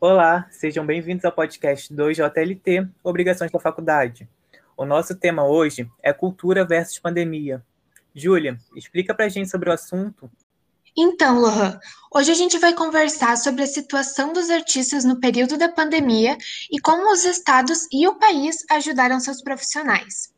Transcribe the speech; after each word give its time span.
Olá, 0.00 0.46
sejam 0.52 0.86
bem-vindos 0.86 1.24
ao 1.24 1.32
podcast 1.32 1.92
2JLT, 1.92 2.88
Obrigações 3.02 3.50
da 3.50 3.58
Faculdade. 3.58 4.28
O 4.76 4.84
nosso 4.84 5.12
tema 5.16 5.44
hoje 5.44 5.90
é 6.00 6.12
cultura 6.12 6.64
versus 6.64 7.00
pandemia. 7.00 7.66
Júlia, 8.14 8.56
explica 8.76 9.12
pra 9.12 9.28
gente 9.28 9.50
sobre 9.50 9.68
o 9.68 9.72
assunto. 9.72 10.30
Então, 10.96 11.40
Lohan, 11.40 11.80
hoje 12.14 12.30
a 12.30 12.34
gente 12.34 12.58
vai 12.58 12.74
conversar 12.74 13.36
sobre 13.36 13.64
a 13.64 13.66
situação 13.66 14.32
dos 14.32 14.48
artistas 14.50 15.04
no 15.04 15.18
período 15.18 15.58
da 15.58 15.68
pandemia 15.68 16.38
e 16.70 16.78
como 16.78 17.12
os 17.12 17.24
estados 17.24 17.88
e 17.92 18.06
o 18.06 18.14
país 18.20 18.64
ajudaram 18.70 19.18
seus 19.18 19.42
profissionais. 19.42 20.32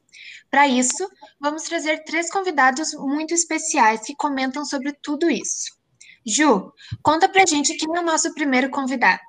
Para 0.50 0.66
isso, 0.66 1.06
vamos 1.38 1.64
trazer 1.64 2.02
três 2.04 2.30
convidados 2.30 2.94
muito 2.94 3.34
especiais 3.34 4.00
que 4.06 4.16
comentam 4.16 4.64
sobre 4.64 4.94
tudo 5.02 5.28
isso. 5.30 5.79
Ju, 6.26 6.72
conta 7.02 7.28
pra 7.28 7.46
gente 7.46 7.74
quem 7.76 7.96
é 7.96 8.00
o 8.00 8.04
nosso 8.04 8.34
primeiro 8.34 8.70
convidado. 8.70 9.20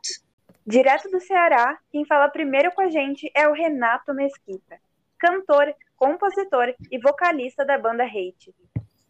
Direto 0.68 1.10
do 1.10 1.22
Ceará, 1.22 1.80
quem 1.90 2.06
fala 2.06 2.30
primeiro 2.30 2.72
com 2.74 2.82
a 2.82 2.90
gente 2.90 3.32
é 3.34 3.48
o 3.48 3.54
Renato 3.54 4.14
Mesquita, 4.14 4.80
cantor, 5.18 5.74
compositor 5.96 6.76
e 6.92 7.00
vocalista 7.00 7.66
da 7.66 7.78
banda 7.78 8.04
Hate. 8.04 8.54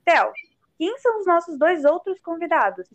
Theo, 0.05 0.31
quem 0.77 0.95
são 0.99 1.20
os 1.20 1.26
nossos 1.26 1.57
dois 1.57 1.84
outros 1.84 2.20
convidados? 2.21 2.88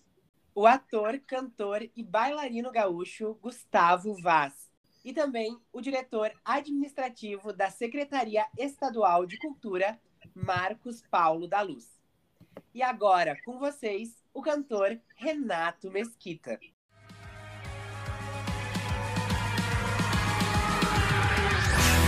O 0.55 0.67
ator, 0.67 1.19
cantor 1.27 1.83
e 1.95 2.03
bailarino 2.03 2.71
gaúcho 2.71 3.35
Gustavo 3.43 4.15
Vaz. 4.23 4.71
E 5.05 5.13
também 5.13 5.59
o 5.73 5.81
diretor 5.81 6.33
administrativo 6.45 7.53
da 7.53 7.71
Secretaria 7.71 8.47
Estadual 8.57 9.27
de 9.27 9.37
Cultura, 9.39 9.99
Marcos 10.35 11.03
Paulo 11.11 11.47
da 11.47 11.61
Luz. 11.61 11.96
E 12.77 12.83
agora, 12.83 13.39
com 13.43 13.59
vocês, 13.59 14.11
o 14.35 14.43
cantor 14.43 15.01
Renato 15.17 15.91
Mesquita. 15.91 16.61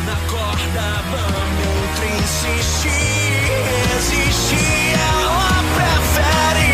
Na 0.05 0.17
corda 0.29 0.87
entre 1.65 2.09
insistir, 2.23 2.91
resistir, 3.95 4.93
ela 4.93 5.65
prefere. 5.73 6.69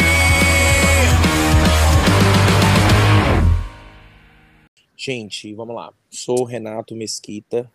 Gente, 4.97 5.55
vamos 5.55 5.77
lá. 5.77 5.95
Sou 6.11 6.41
o 6.41 6.45
Renato 6.45 6.97
Mesquita, 6.97 7.71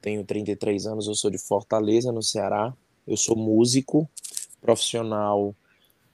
tenho 0.00 0.22
33 0.22 0.86
anos, 0.86 1.08
eu 1.08 1.16
sou 1.16 1.28
de 1.28 1.38
Fortaleza, 1.38 2.12
no 2.12 2.22
Ceará. 2.22 2.72
Eu 3.04 3.16
sou 3.16 3.34
músico 3.34 4.08
profissional 4.60 5.54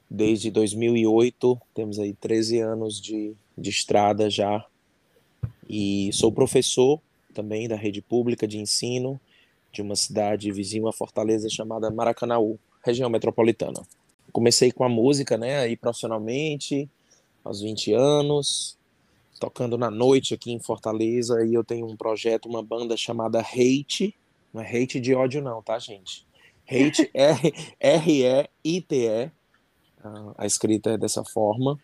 desde 0.09 0.51
2008, 0.51 1.59
temos 1.73 1.99
aí 1.99 2.13
13 2.13 2.59
anos 2.59 3.01
de, 3.01 3.33
de 3.57 3.69
estrada 3.69 4.29
já. 4.29 4.65
E 5.67 6.11
sou 6.13 6.31
professor 6.31 6.99
também 7.33 7.67
da 7.67 7.75
rede 7.75 8.01
pública 8.01 8.47
de 8.47 8.57
ensino 8.57 9.19
de 9.71 9.81
uma 9.81 9.95
cidade 9.95 10.51
vizinha 10.51 10.87
a 10.87 10.93
Fortaleza 10.93 11.49
chamada 11.49 11.91
Maracanaú, 11.91 12.57
região 12.81 13.09
metropolitana. 13.09 13.81
Comecei 14.31 14.71
com 14.71 14.85
a 14.85 14.89
música, 14.89 15.37
né, 15.37 15.59
aí 15.59 15.75
profissionalmente, 15.75 16.89
aos 17.43 17.61
20 17.61 17.93
anos, 17.93 18.77
tocando 19.39 19.77
na 19.77 19.91
noite 19.91 20.33
aqui 20.33 20.51
em 20.51 20.59
Fortaleza, 20.59 21.45
e 21.45 21.53
eu 21.53 21.63
tenho 21.63 21.85
um 21.87 21.95
projeto, 21.95 22.47
uma 22.47 22.63
banda 22.63 22.95
chamada 22.95 23.39
Hate, 23.39 24.15
não 24.53 24.61
é 24.61 24.65
hate 24.65 24.99
de 25.01 25.13
ódio 25.13 25.41
não, 25.41 25.61
tá, 25.61 25.77
gente? 25.77 26.25
Hate, 26.69 27.11
R-E-I-T-E, 27.79 29.31
a 30.37 30.45
escrita 30.45 30.91
é 30.91 30.97
dessa 30.97 31.23
forma. 31.23 31.79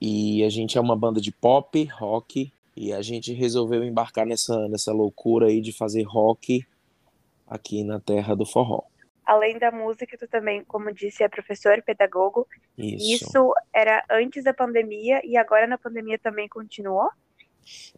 E 0.00 0.44
a 0.44 0.50
gente 0.50 0.76
é 0.76 0.80
uma 0.80 0.96
banda 0.96 1.20
de 1.20 1.32
pop, 1.32 1.82
rock, 1.84 2.52
e 2.76 2.92
a 2.92 3.00
gente 3.00 3.32
resolveu 3.32 3.82
embarcar 3.82 4.26
nessa, 4.26 4.68
nessa 4.68 4.92
loucura 4.92 5.46
aí 5.46 5.60
de 5.60 5.72
fazer 5.72 6.02
rock 6.02 6.66
aqui 7.46 7.82
na 7.82 7.98
terra 7.98 8.34
do 8.34 8.44
forró. 8.44 8.82
Além 9.24 9.58
da 9.58 9.72
música, 9.72 10.16
tu 10.18 10.28
também, 10.28 10.62
como 10.64 10.92
disse, 10.92 11.22
é 11.24 11.28
professor, 11.28 11.82
pedagogo. 11.82 12.46
Isso. 12.76 13.24
Isso 13.24 13.54
era 13.72 14.04
antes 14.10 14.44
da 14.44 14.54
pandemia 14.54 15.20
e 15.24 15.36
agora 15.36 15.66
na 15.66 15.78
pandemia 15.78 16.18
também 16.18 16.48
continuou? 16.48 17.08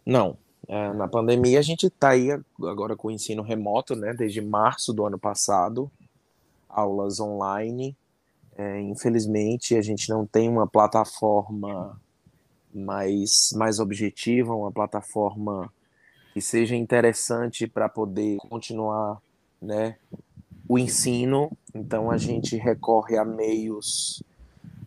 Não. 0.05 0.37
É, 0.69 0.93
na 0.93 1.07
pandemia 1.07 1.57
a 1.57 1.63
gente 1.63 1.87
está 1.87 2.09
aí 2.09 2.29
agora 2.61 2.95
com 2.95 3.07
o 3.07 3.11
ensino 3.11 3.41
remoto, 3.41 3.95
né? 3.95 4.13
Desde 4.13 4.39
março 4.39 4.93
do 4.93 5.03
ano 5.03 5.17
passado, 5.17 5.91
aulas 6.69 7.19
online. 7.19 7.97
É, 8.55 8.79
infelizmente 8.79 9.75
a 9.75 9.81
gente 9.81 10.07
não 10.09 10.27
tem 10.27 10.47
uma 10.47 10.67
plataforma 10.67 11.99
mais, 12.71 13.51
mais 13.55 13.79
objetiva, 13.79 14.53
uma 14.53 14.71
plataforma 14.71 15.73
que 16.35 16.41
seja 16.41 16.75
interessante 16.75 17.65
para 17.65 17.89
poder 17.89 18.37
continuar, 18.37 19.19
né? 19.59 19.95
O 20.67 20.77
ensino. 20.77 21.51
Então 21.73 22.11
a 22.11 22.17
gente 22.17 22.55
recorre 22.57 23.17
a 23.17 23.25
meios 23.25 24.21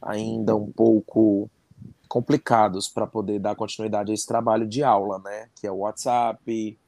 ainda 0.00 0.54
um 0.54 0.70
pouco 0.70 1.50
complicados 2.12 2.90
para 2.90 3.06
poder 3.06 3.38
dar 3.38 3.56
continuidade 3.56 4.10
a 4.10 4.14
esse 4.14 4.26
trabalho 4.26 4.66
de 4.66 4.84
aula, 4.84 5.18
né? 5.20 5.48
Que 5.54 5.66
é 5.66 5.72
o 5.72 5.78
WhatsApp, 5.78 6.78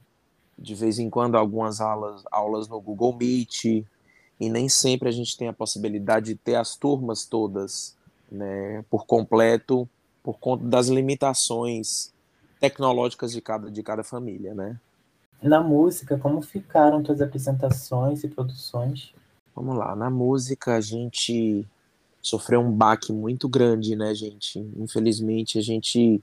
de 0.59 0.75
vez 0.75 0.99
em 0.99 1.09
quando 1.09 1.35
algumas 1.35 1.81
aulas, 1.81 2.23
aulas 2.31 2.69
no 2.69 2.79
Google 2.79 3.17
Meet, 3.17 3.65
e 3.65 4.51
nem 4.51 4.69
sempre 4.69 5.09
a 5.09 5.13
gente 5.13 5.35
tem 5.35 5.49
a 5.49 5.53
possibilidade 5.55 6.27
de 6.27 6.35
ter 6.35 6.57
as 6.57 6.77
turmas 6.77 7.25
todas, 7.25 7.97
né, 8.31 8.85
por 8.91 9.07
completo, 9.07 9.89
por 10.23 10.39
conta 10.39 10.63
das 10.65 10.89
limitações 10.89 12.13
tecnológicas 12.61 13.33
de 13.33 13.41
cada, 13.41 13.71
de 13.71 13.83
cada 13.83 14.05
família, 14.05 14.53
né? 14.53 14.79
Na 15.43 15.63
música, 15.63 16.19
como 16.19 16.43
ficaram 16.43 17.03
tuas 17.03 17.23
apresentações 17.23 18.25
e 18.25 18.29
produções? 18.29 19.15
Vamos 19.57 19.75
lá, 19.75 19.97
na 19.97 20.11
música 20.11 20.77
a 20.77 20.83
gente 20.83 21.67
sofreu 22.25 22.61
um 22.61 22.73
baque 22.73 23.13
muito 23.13 23.47
grande, 23.47 23.95
né, 23.95 24.15
gente? 24.15 24.59
Infelizmente 24.77 25.59
a 25.59 25.63
gente 25.63 26.23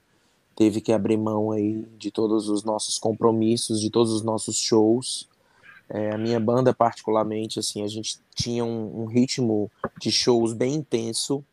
teve 0.56 0.81
que 0.81 0.91
abrir 0.91 1.16
mão 1.16 1.51
aí 1.51 1.85
de 1.97 2.09
todos 2.09 2.50
os 2.50 2.63
nossos 2.63 2.97
compromissos, 2.97 3.79
de 3.79 3.91
todos 3.91 4.12
os 4.12 4.23
nossos 4.23 4.57
shows. 4.57 5.29
É, 5.88 6.12
a 6.12 6.17
minha 6.17 6.39
banda, 6.39 6.73
particularmente, 6.73 7.59
assim, 7.59 7.84
a 7.84 7.88
gente 7.88 8.19
tinha 8.34 8.66
um, 8.66 9.03
um 9.03 9.06
ritmo 9.06 9.69
de 10.00 10.12
shows 10.12 10.53
bem 10.53 10.73
intenso. 10.73 11.44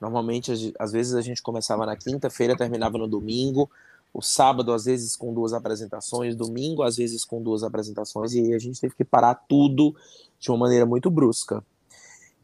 Normalmente, 0.00 0.74
às 0.78 0.90
vezes, 0.90 1.14
a 1.14 1.20
gente 1.20 1.40
começava 1.40 1.86
na 1.86 1.96
quinta-feira, 1.96 2.56
terminava 2.56 2.98
no 2.98 3.06
domingo. 3.06 3.70
O 4.12 4.20
sábado, 4.20 4.72
às 4.72 4.86
vezes, 4.86 5.14
com 5.14 5.32
duas 5.32 5.52
apresentações. 5.52 6.34
Domingo, 6.34 6.82
às 6.82 6.96
vezes, 6.96 7.24
com 7.24 7.40
duas 7.40 7.62
apresentações. 7.62 8.34
E 8.34 8.52
a 8.52 8.58
gente 8.58 8.80
teve 8.80 8.96
que 8.96 9.04
parar 9.04 9.34
tudo 9.34 9.94
de 10.40 10.50
uma 10.50 10.58
maneira 10.58 10.84
muito 10.84 11.08
brusca. 11.08 11.62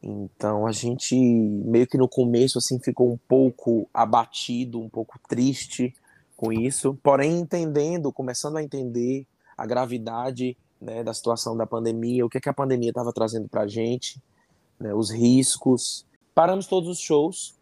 Então 0.02 0.66
a 0.66 0.72
gente 0.72 1.16
meio 1.16 1.86
que 1.86 1.98
no 1.98 2.08
começo 2.08 2.58
assim 2.58 2.78
ficou 2.78 3.12
um 3.12 3.18
pouco 3.28 3.88
abatido, 3.92 4.80
um 4.80 4.88
pouco 4.88 5.18
triste 5.28 5.94
com 6.36 6.52
isso, 6.52 6.94
porém 7.02 7.40
entendendo, 7.40 8.12
começando 8.12 8.56
a 8.56 8.62
entender 8.62 9.26
a 9.56 9.66
gravidade 9.66 10.56
né, 10.80 11.02
da 11.02 11.12
situação 11.12 11.56
da 11.56 11.66
pandemia, 11.66 12.24
o 12.24 12.28
que, 12.28 12.38
é 12.38 12.40
que 12.40 12.48
a 12.48 12.54
pandemia 12.54 12.90
estava 12.90 13.12
trazendo 13.12 13.48
para 13.48 13.62
a 13.62 13.66
gente, 13.66 14.22
né, 14.78 14.94
os 14.94 15.10
riscos. 15.10 16.06
Paramos 16.32 16.68
todos 16.68 16.88
os 16.88 17.00
shows 17.00 17.56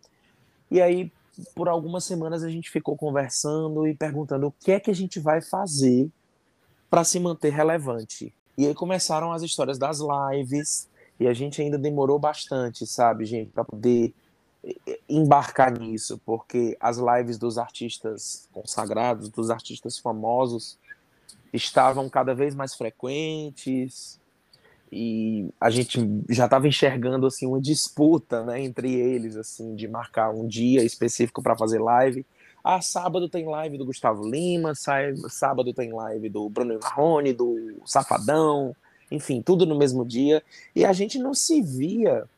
e 0.71 0.83
aí 0.83 1.11
por 1.55 1.69
algumas 1.69 2.05
semanas 2.05 2.43
a 2.43 2.51
gente 2.51 2.71
ficou 2.71 2.97
conversando 2.97 3.87
e 3.87 3.95
perguntando 3.95 4.49
o 4.49 4.53
que 4.53 4.73
é 4.73 4.81
que 4.81 4.91
a 4.91 4.95
gente 4.95 5.21
vai 5.21 5.41
fazer 5.41 6.11
para 6.91 7.05
se 7.05 7.19
manter 7.19 7.51
relevante. 7.51 8.33
E 8.57 8.67
aí 8.67 8.75
começaram 8.75 9.33
as 9.33 9.43
histórias 9.43 9.79
das 9.79 9.99
lives, 10.01 10.89
e 11.19 11.27
a 11.27 11.33
gente 11.33 11.61
ainda 11.63 11.79
demorou 11.79 12.19
bastante, 12.19 12.87
sabe, 12.87 13.25
gente, 13.25 13.51
para 13.51 13.65
poder 13.65 14.15
eh, 14.65 15.01
embarcar 15.09 15.79
nisso, 15.79 16.21
porque 16.25 16.77
as 16.81 16.99
lives 16.99 17.39
dos 17.39 17.59
artistas 17.59 18.49
consagrados, 18.53 19.29
dos 19.29 19.51
artistas 19.51 19.99
famosos, 19.99 20.79
estavam 21.53 22.09
cada 22.09 22.35
vez 22.35 22.55
mais 22.55 22.75
frequentes 22.75 24.21
e 24.93 25.49
a 25.61 25.71
gente 25.71 25.99
já 26.29 26.45
estava 26.45 26.69
enxergando 26.69 27.27
assim 27.27 27.47
uma 27.47 27.61
disputa, 27.61 28.45
né, 28.45 28.61
entre 28.63 28.93
eles 28.93 29.37
assim 29.37 29.75
de 29.75 29.89
marcar 29.89 30.31
um 30.31 30.47
dia 30.47 30.85
específico 30.85 31.43
para 31.43 31.57
fazer 31.57 31.81
live. 31.81 32.25
Ah, 32.63 32.81
sábado 32.81 33.29
tem 33.29 33.47
live 33.47 33.79
do 33.79 33.87
Gustavo 33.87 34.29
Lima, 34.29 34.73
sábado 35.29 35.73
tem 35.73 35.93
live 35.93 36.29
do 36.29 36.49
Bruno 36.49 36.79
Marrone, 36.83 37.33
do 37.33 37.81
Safadão, 37.85 38.75
enfim, 39.11 39.43
tudo 39.43 39.67
no 39.67 39.77
mesmo 39.77 40.05
dia, 40.05 40.43
e 40.75 40.85
a 40.85 40.93
gente 40.93 41.19
não 41.19 41.35
se 41.35 41.63
via 41.63 42.29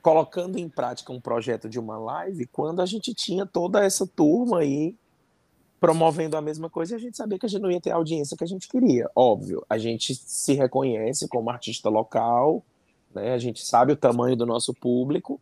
colocando 0.00 0.58
em 0.58 0.68
prática 0.68 1.12
um 1.12 1.20
projeto 1.20 1.68
de 1.68 1.78
uma 1.78 1.96
live 1.96 2.46
quando 2.46 2.82
a 2.82 2.86
gente 2.86 3.14
tinha 3.14 3.46
toda 3.46 3.84
essa 3.84 4.06
turma 4.06 4.58
aí 4.58 4.96
promovendo 5.78 6.36
a 6.36 6.40
mesma 6.40 6.70
coisa 6.70 6.94
e 6.94 6.96
a 6.96 6.98
gente 6.98 7.16
sabia 7.16 7.38
que 7.38 7.46
a 7.46 7.48
gente 7.48 7.62
não 7.62 7.70
ia 7.70 7.80
ter 7.80 7.90
a 7.90 7.96
audiência 7.96 8.36
que 8.36 8.44
a 8.44 8.46
gente 8.46 8.68
queria. 8.68 9.10
Óbvio, 9.16 9.64
a 9.68 9.78
gente 9.78 10.14
se 10.14 10.54
reconhece 10.54 11.26
como 11.28 11.50
artista 11.50 11.88
local, 11.88 12.64
né? 13.14 13.32
A 13.32 13.38
gente 13.38 13.64
sabe 13.64 13.92
o 13.92 13.96
tamanho 13.96 14.36
do 14.36 14.46
nosso 14.46 14.72
público, 14.74 15.40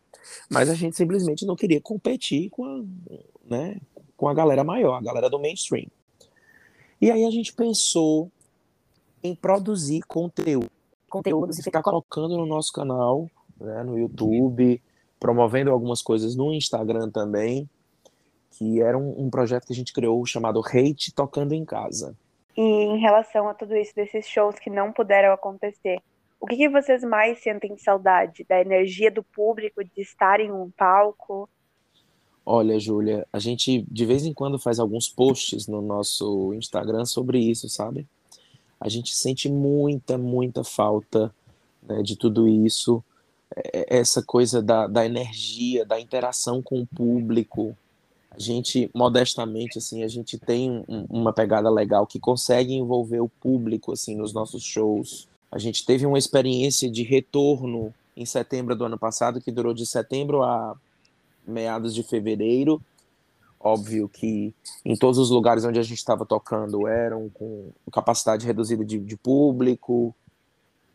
mas 0.48 0.68
a 0.68 0.74
gente 0.74 0.96
simplesmente 0.96 1.44
não 1.44 1.56
queria 1.56 1.80
competir 1.80 2.50
com 2.50 2.64
a, 2.64 2.82
né, 3.48 3.80
com 4.16 4.28
a 4.28 4.34
galera 4.34 4.64
maior, 4.64 4.96
a 4.96 5.02
galera 5.02 5.28
do 5.28 5.38
mainstream. 5.38 5.88
E 7.00 7.10
aí 7.10 7.24
a 7.24 7.30
gente 7.30 7.52
pensou 7.52 8.30
em 9.22 9.34
produzir 9.34 10.02
conteúdo, 10.02 10.70
conteúdos 11.08 11.58
e 11.58 11.62
ficar 11.62 11.82
colocando 11.82 12.36
no 12.36 12.46
nosso 12.46 12.72
canal, 12.72 13.28
né, 13.60 13.82
no 13.82 13.98
YouTube, 13.98 14.80
promovendo 15.18 15.70
algumas 15.70 16.00
coisas 16.00 16.34
no 16.34 16.52
Instagram 16.52 17.10
também, 17.10 17.68
que 18.52 18.80
era 18.80 18.96
um, 18.96 19.26
um 19.26 19.30
projeto 19.30 19.66
que 19.66 19.72
a 19.72 19.76
gente 19.76 19.92
criou 19.92 20.24
chamado 20.24 20.60
Hate 20.60 21.12
Tocando 21.14 21.52
em 21.52 21.64
Casa. 21.64 22.16
E 22.56 22.62
em 22.62 22.98
relação 22.98 23.48
a 23.48 23.54
tudo 23.54 23.76
isso, 23.76 23.94
desses 23.94 24.26
shows 24.26 24.58
que 24.58 24.70
não 24.70 24.92
puderam 24.92 25.32
acontecer, 25.32 25.98
o 26.40 26.46
que, 26.46 26.56
que 26.56 26.68
vocês 26.68 27.04
mais 27.04 27.42
sentem 27.42 27.76
saudade? 27.76 28.44
Da 28.48 28.60
energia 28.60 29.10
do 29.10 29.22
público, 29.22 29.84
de 29.84 30.00
estar 30.00 30.40
em 30.40 30.50
um 30.50 30.70
palco? 30.70 31.48
Olha, 32.44 32.80
Júlia, 32.80 33.26
a 33.30 33.38
gente 33.38 33.84
de 33.88 34.06
vez 34.06 34.24
em 34.24 34.32
quando 34.32 34.58
faz 34.58 34.80
alguns 34.80 35.08
posts 35.08 35.66
no 35.66 35.82
nosso 35.82 36.54
Instagram 36.54 37.04
sobre 37.04 37.38
isso, 37.38 37.68
sabe? 37.68 38.08
A 38.80 38.88
gente 38.88 39.14
sente 39.14 39.48
muita, 39.48 40.16
muita 40.16 40.64
falta 40.64 41.32
né, 41.82 42.02
de 42.02 42.16
tudo 42.16 42.48
isso, 42.48 43.04
é, 43.54 43.98
essa 43.98 44.22
coisa 44.22 44.62
da, 44.62 44.86
da 44.86 45.04
energia, 45.04 45.84
da 45.84 46.00
interação 46.00 46.62
com 46.62 46.80
o 46.80 46.86
público. 46.86 47.76
A 48.30 48.38
gente, 48.38 48.90
modestamente, 48.94 49.78
assim, 49.78 50.02
a 50.02 50.08
gente 50.08 50.38
tem 50.38 50.84
um, 50.88 51.04
uma 51.10 51.32
pegada 51.32 51.68
legal 51.68 52.06
que 52.06 52.20
consegue 52.20 52.72
envolver 52.74 53.20
o 53.20 53.28
público, 53.28 53.92
assim, 53.92 54.14
nos 54.14 54.32
nossos 54.32 54.62
shows. 54.62 55.28
A 55.50 55.58
gente 55.58 55.84
teve 55.84 56.06
uma 56.06 56.18
experiência 56.18 56.88
de 56.88 57.02
retorno 57.02 57.92
em 58.16 58.24
setembro 58.24 58.76
do 58.76 58.84
ano 58.84 58.98
passado, 58.98 59.40
que 59.40 59.50
durou 59.50 59.74
de 59.74 59.84
setembro 59.84 60.42
a 60.42 60.76
meados 61.46 61.94
de 61.94 62.02
fevereiro. 62.02 62.80
Óbvio 63.62 64.08
que 64.08 64.54
em 64.82 64.96
todos 64.96 65.18
os 65.18 65.28
lugares 65.28 65.64
onde 65.66 65.78
a 65.78 65.82
gente 65.82 65.98
estava 65.98 66.24
tocando 66.24 66.88
eram 66.88 67.28
com 67.28 67.70
capacidade 67.92 68.46
reduzida 68.46 68.82
de, 68.82 68.98
de 68.98 69.16
público, 69.18 70.14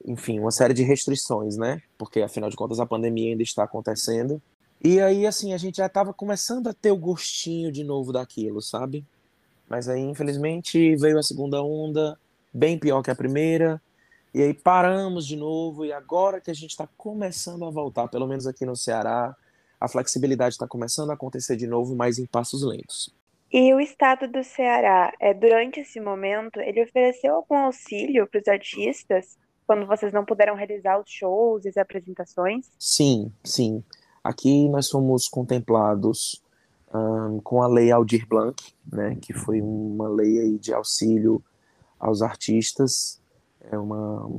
enfim, 0.04 0.40
uma 0.40 0.50
série 0.50 0.74
de 0.74 0.82
restrições, 0.82 1.58
né? 1.58 1.82
Porque 1.96 2.22
afinal 2.22 2.50
de 2.50 2.56
contas 2.56 2.80
a 2.80 2.86
pandemia 2.86 3.32
ainda 3.32 3.44
está 3.44 3.64
acontecendo. 3.64 4.42
E 4.84 5.00
aí, 5.00 5.26
assim, 5.26 5.54
a 5.54 5.58
gente 5.58 5.78
já 5.78 5.86
estava 5.86 6.14
começando 6.14 6.68
a 6.68 6.74
ter 6.74 6.92
o 6.92 6.98
gostinho 6.98 7.72
de 7.72 7.84
novo 7.84 8.12
daquilo, 8.12 8.62
sabe? 8.62 9.06
Mas 9.70 9.88
aí, 9.88 10.02
infelizmente, 10.02 10.96
veio 10.96 11.18
a 11.18 11.24
segunda 11.24 11.62
onda, 11.64 12.18
bem 12.54 12.78
pior 12.78 13.02
que 13.02 13.12
a 13.12 13.16
primeira. 13.16 13.82
E 14.34 14.42
aí 14.42 14.54
paramos 14.54 15.26
de 15.26 15.36
novo, 15.36 15.86
e 15.86 15.94
agora 15.94 16.42
que 16.42 16.52
a 16.52 16.54
gente 16.54 16.72
está 16.72 16.88
começando 16.98 17.64
a 17.64 17.70
voltar, 17.70 18.08
pelo 18.08 18.28
menos 18.28 18.46
aqui 18.46 18.66
no 18.66 18.76
Ceará, 18.76 19.36
a 19.86 19.88
flexibilidade 19.88 20.56
está 20.56 20.68
começando 20.68 21.12
a 21.12 21.14
acontecer 21.14 21.56
de 21.56 21.68
novo, 21.68 21.96
mas 21.96 22.18
em 22.18 22.26
passos 22.26 22.64
lentos. 22.64 23.14
E 23.52 23.74
o 23.74 23.80
estado 23.80 24.28
do 24.28 24.44
Ceará, 24.44 25.14
é, 25.20 25.34
durante 25.34 25.80
esse 25.80 26.00
momento, 26.00 26.60
ele 26.60 26.84
ofereceu 26.84 27.36
algum 27.36 27.56
auxílio 27.56 28.28
para 28.28 28.42
os 28.42 28.48
artistas 28.48 29.38
quando 29.66 29.86
vocês 29.86 30.12
não 30.12 30.26
puderam 30.26 30.56
realizar 30.56 31.00
os 31.00 31.10
shows 31.10 31.66
e 31.66 31.70
as 31.70 31.78
apresentações? 31.78 32.70
Sim, 32.78 33.32
sim. 33.44 33.84
Aqui 34.24 34.68
nós 34.70 34.90
fomos 34.90 35.28
contemplados 35.28 36.44
um, 36.94 37.40
com 37.42 37.62
a 37.62 37.68
Lei 37.68 37.92
Aldir 37.92 38.28
Blanc, 38.28 38.56
né, 38.92 39.18
que 39.22 39.34
foi 39.34 39.62
uma 39.62 40.08
lei 40.08 40.58
de 40.58 40.74
auxílio 40.74 41.44
aos 42.00 42.22
artistas 42.22 43.20
é 43.72 43.78
uma, 43.78 44.30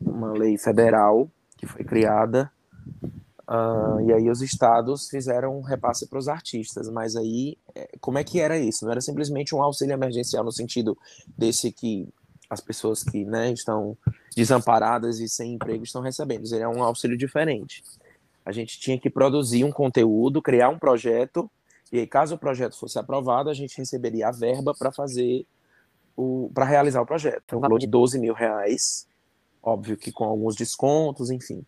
uma 0.00 0.32
lei 0.32 0.56
federal 0.58 1.30
que 1.56 1.66
foi 1.66 1.84
criada, 1.84 2.50
uh, 3.50 4.00
e 4.00 4.12
aí 4.12 4.30
os 4.30 4.40
estados 4.40 5.08
fizeram 5.08 5.58
um 5.58 5.62
repasse 5.62 6.06
para 6.06 6.18
os 6.18 6.28
artistas, 6.28 6.88
mas 6.88 7.16
aí, 7.16 7.58
é, 7.74 7.90
como 8.00 8.18
é 8.18 8.24
que 8.24 8.40
era 8.40 8.58
isso? 8.58 8.84
Não 8.84 8.92
era 8.92 9.00
simplesmente 9.00 9.54
um 9.54 9.62
auxílio 9.62 9.92
emergencial 9.92 10.44
no 10.44 10.52
sentido 10.52 10.96
desse 11.36 11.72
que 11.72 12.08
as 12.48 12.60
pessoas 12.60 13.04
que 13.04 13.24
né, 13.24 13.52
estão 13.52 13.96
desamparadas 14.34 15.20
e 15.20 15.28
sem 15.28 15.54
emprego 15.54 15.84
estão 15.84 16.00
recebendo, 16.00 16.46
ele 16.46 16.62
é 16.62 16.68
um 16.68 16.82
auxílio 16.82 17.16
diferente. 17.16 17.84
A 18.44 18.52
gente 18.52 18.80
tinha 18.80 18.98
que 18.98 19.10
produzir 19.10 19.64
um 19.64 19.70
conteúdo, 19.70 20.40
criar 20.40 20.68
um 20.68 20.78
projeto, 20.78 21.50
e 21.92 21.98
aí, 21.98 22.06
caso 22.06 22.36
o 22.36 22.38
projeto 22.38 22.78
fosse 22.78 22.98
aprovado, 22.98 23.50
a 23.50 23.54
gente 23.54 23.76
receberia 23.76 24.28
a 24.28 24.32
verba 24.32 24.72
para 24.74 24.92
fazer 24.92 25.44
para 26.52 26.64
realizar 26.64 27.00
o 27.00 27.06
projeto. 27.06 27.56
Um 27.56 27.60
valor 27.60 27.78
de 27.78 27.86
12 27.86 28.18
mil 28.18 28.34
reais, 28.34 29.06
óbvio 29.62 29.96
que 29.96 30.12
com 30.12 30.24
alguns 30.24 30.54
descontos, 30.54 31.30
enfim. 31.30 31.64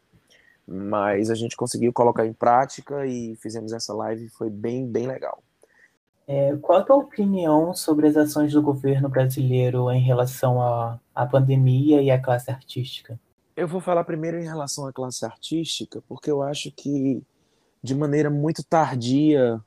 Mas 0.75 1.29
a 1.29 1.35
gente 1.35 1.55
conseguiu 1.55 1.93
colocar 1.93 2.25
em 2.25 2.33
prática 2.33 3.07
e 3.07 3.37
fizemos 3.37 3.73
essa 3.73 3.93
live, 3.93 4.31
foi 4.31 4.49
bem, 4.49 4.87
bem 4.87 5.07
legal. 5.07 5.43
É, 6.27 6.57
qual 6.63 6.79
a 6.79 6.83
tua 6.83 6.97
opinião 6.97 7.75
sobre 7.75 8.07
as 8.07 8.17
ações 8.17 8.53
do 8.53 8.63
governo 8.63 9.09
brasileiro 9.09 9.91
em 9.91 10.01
relação 10.01 10.63
à, 10.63 10.99
à 11.15 11.27
pandemia 11.27 12.01
e 12.01 12.11
à 12.11 12.19
classe 12.19 12.51
artística? 12.51 13.21
Eu 13.55 13.69
vou 13.69 13.83
falar 13.83 14.03
primeiro 14.05 14.39
em 14.39 14.45
relação 14.45 14.87
à 14.87 14.93
classe 14.93 15.27
artística, 15.27 16.03
porque 16.09 16.31
eu 16.31 16.43
acho 16.43 16.73
que, 16.73 17.23
de 17.83 17.95
maneira 17.95 18.31
muito 18.31 18.65
tardia, 18.65 19.61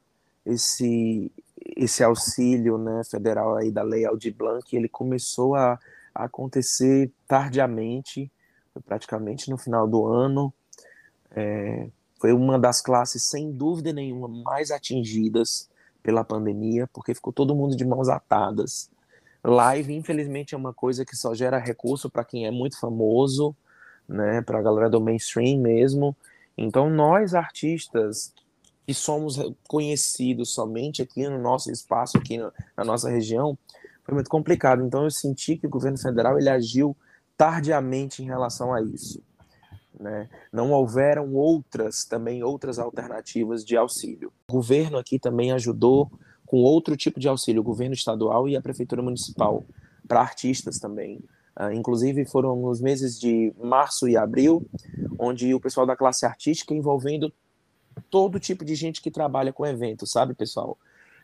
esse, 0.44 1.32
esse 1.78 2.04
auxílio 2.04 2.80
né, 2.80 3.04
federal 3.04 3.56
aí 3.58 3.70
da 3.70 3.84
Lei 3.84 4.06
Aldir 4.06 4.34
Blanc, 4.36 4.76
ele 4.76 4.90
começou 4.90 5.54
a, 5.54 5.78
a 6.16 6.24
acontecer 6.24 7.12
tardiamente, 7.28 8.32
praticamente 8.88 9.52
no 9.52 9.58
final 9.58 9.88
do 9.88 10.08
ano. 10.08 10.52
É, 11.36 11.88
foi 12.20 12.32
uma 12.32 12.58
das 12.58 12.82
classes, 12.82 13.24
sem 13.24 13.52
dúvida 13.52 13.92
nenhuma, 13.92 14.28
mais 14.28 14.72
atingidas 14.72 15.70
pela 16.02 16.24
pandemia, 16.24 16.88
porque 16.94 17.14
ficou 17.14 17.34
todo 17.34 17.56
mundo 17.56 17.76
de 17.76 17.86
mãos 17.86 18.10
atadas. 18.10 18.90
Live, 19.44 19.94
infelizmente, 19.94 20.56
é 20.56 20.58
uma 20.58 20.74
coisa 20.74 21.06
que 21.06 21.16
só 21.16 21.36
gera 21.36 21.60
recurso 21.60 22.10
para 22.10 22.24
quem 22.24 22.48
é 22.48 22.52
muito 22.52 22.80
famoso, 22.80 23.56
né, 24.08 24.42
para 24.42 24.60
a 24.60 24.62
galera 24.62 24.90
do 24.90 25.02
mainstream 25.02 25.60
mesmo. 25.60 26.16
Então, 26.58 26.90
nós 26.90 27.36
artistas 27.36 28.34
que 28.86 28.94
somos 28.94 29.38
conhecidos 29.68 30.54
somente 30.54 31.02
aqui 31.02 31.28
no 31.28 31.40
nosso 31.40 31.72
espaço, 31.72 32.18
aqui 32.18 32.38
na 32.38 32.84
nossa 32.84 33.10
região, 33.10 33.58
foi 34.04 34.14
muito 34.14 34.30
complicado. 34.30 34.84
Então 34.86 35.04
eu 35.04 35.12
senti 35.12 35.58
que 35.58 35.66
o 35.66 35.70
governo 35.70 35.98
federal 35.98 36.38
ele 36.38 36.50
agiu 36.50 36.96
tardiamente 37.36 38.22
em 38.22 38.26
relação 38.26 38.74
a 38.74 38.82
isso. 38.82 39.22
Né? 40.00 40.30
Não 40.52 40.72
houveram 40.72 41.34
outras, 41.34 42.04
também 42.04 42.44
outras 42.44 42.80
alternativas 42.80 43.64
de 43.64 43.78
auxílio. 43.78 44.32
O 44.50 44.54
governo 44.54 44.98
aqui 44.98 45.18
também 45.18 45.52
ajudou 45.52 46.12
com 46.46 46.58
outro 46.58 46.96
tipo 46.96 47.20
de 47.20 47.28
auxílio, 47.28 47.62
o 47.62 47.66
governo 47.66 47.94
estadual 47.94 48.48
e 48.48 48.56
a 48.56 48.62
prefeitura 48.62 49.02
municipal, 49.02 49.64
para 50.08 50.22
artistas 50.22 50.80
também. 50.80 51.20
Uh, 51.58 51.72
inclusive 51.72 52.26
foram 52.26 52.56
nos 52.56 52.82
meses 52.82 53.20
de 53.20 53.54
março 53.58 54.08
e 54.08 54.18
abril, 54.18 54.66
onde 55.18 55.54
o 55.54 55.60
pessoal 55.60 55.86
da 55.86 55.96
classe 55.96 56.26
artística 56.26 56.74
envolvendo 56.74 57.32
todo 58.10 58.40
tipo 58.40 58.66
de 58.66 58.76
gente 58.76 59.02
que 59.02 59.10
trabalha 59.10 59.54
com 59.54 59.66
eventos, 59.66 60.12
sabe, 60.12 60.34
pessoal? 60.34 60.78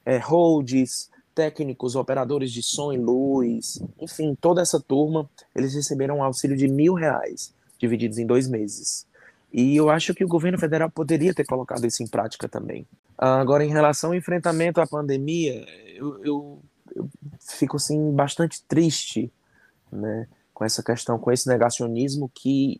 É, 0.05 0.17
holds, 0.17 1.09
técnicos, 1.35 1.95
operadores 1.95 2.51
de 2.51 2.63
som 2.63 2.91
e 2.91 2.97
luz, 2.97 3.81
enfim, 3.99 4.35
toda 4.39 4.61
essa 4.61 4.79
turma, 4.79 5.29
eles 5.55 5.73
receberam 5.73 6.17
um 6.17 6.23
auxílio 6.23 6.57
de 6.57 6.67
mil 6.67 6.93
reais, 6.93 7.53
divididos 7.81 8.17
em 8.17 8.25
dois 8.25 8.47
meses. 8.47 9.05
E 9.51 9.75
eu 9.75 9.89
acho 9.89 10.13
que 10.13 10.23
o 10.23 10.27
governo 10.27 10.57
federal 10.57 10.89
poderia 10.89 11.33
ter 11.33 11.45
colocado 11.45 11.85
isso 11.85 12.01
em 12.01 12.07
prática 12.07 12.47
também. 12.47 12.88
Agora, 13.17 13.65
em 13.65 13.69
relação 13.69 14.11
ao 14.11 14.15
enfrentamento 14.15 14.79
à 14.79 14.88
pandemia, 14.88 15.65
eu, 15.93 16.23
eu, 16.23 16.59
eu 16.95 17.09
fico 17.39 17.75
assim 17.75 18.11
bastante 18.13 18.63
triste, 18.63 19.29
né, 19.91 20.27
com 20.53 20.63
essa 20.63 20.81
questão, 20.81 21.19
com 21.19 21.31
esse 21.31 21.50
negacionismo 21.50 22.31
que 22.33 22.79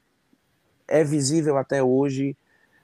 é 0.88 1.04
visível 1.04 1.58
até 1.58 1.84
hoje 1.84 2.38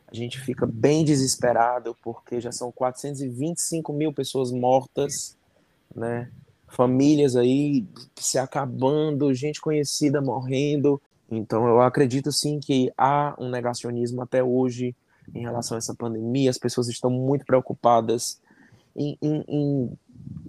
a 0.09 0.15
gente 0.15 0.39
fica 0.39 0.65
bem 0.65 1.03
desesperado 1.03 1.95
porque 2.01 2.39
já 2.39 2.51
são 2.51 2.71
425 2.71 3.91
mil 3.91 4.13
pessoas 4.13 4.51
mortas, 4.51 5.35
né? 5.93 6.31
Famílias 6.69 7.35
aí 7.35 7.85
se 8.15 8.37
acabando, 8.37 9.33
gente 9.33 9.59
conhecida 9.59 10.21
morrendo. 10.21 11.01
Então 11.29 11.67
eu 11.67 11.81
acredito 11.81 12.31
sim 12.31 12.59
que 12.59 12.91
há 12.97 13.35
um 13.37 13.49
negacionismo 13.49 14.21
até 14.21 14.43
hoje 14.43 14.95
em 15.33 15.41
relação 15.41 15.75
a 15.75 15.79
essa 15.79 15.93
pandemia. 15.93 16.49
As 16.49 16.57
pessoas 16.57 16.87
estão 16.87 17.09
muito 17.09 17.45
preocupadas 17.45 18.41
em, 18.95 19.17
em, 19.21 19.43
em 19.47 19.99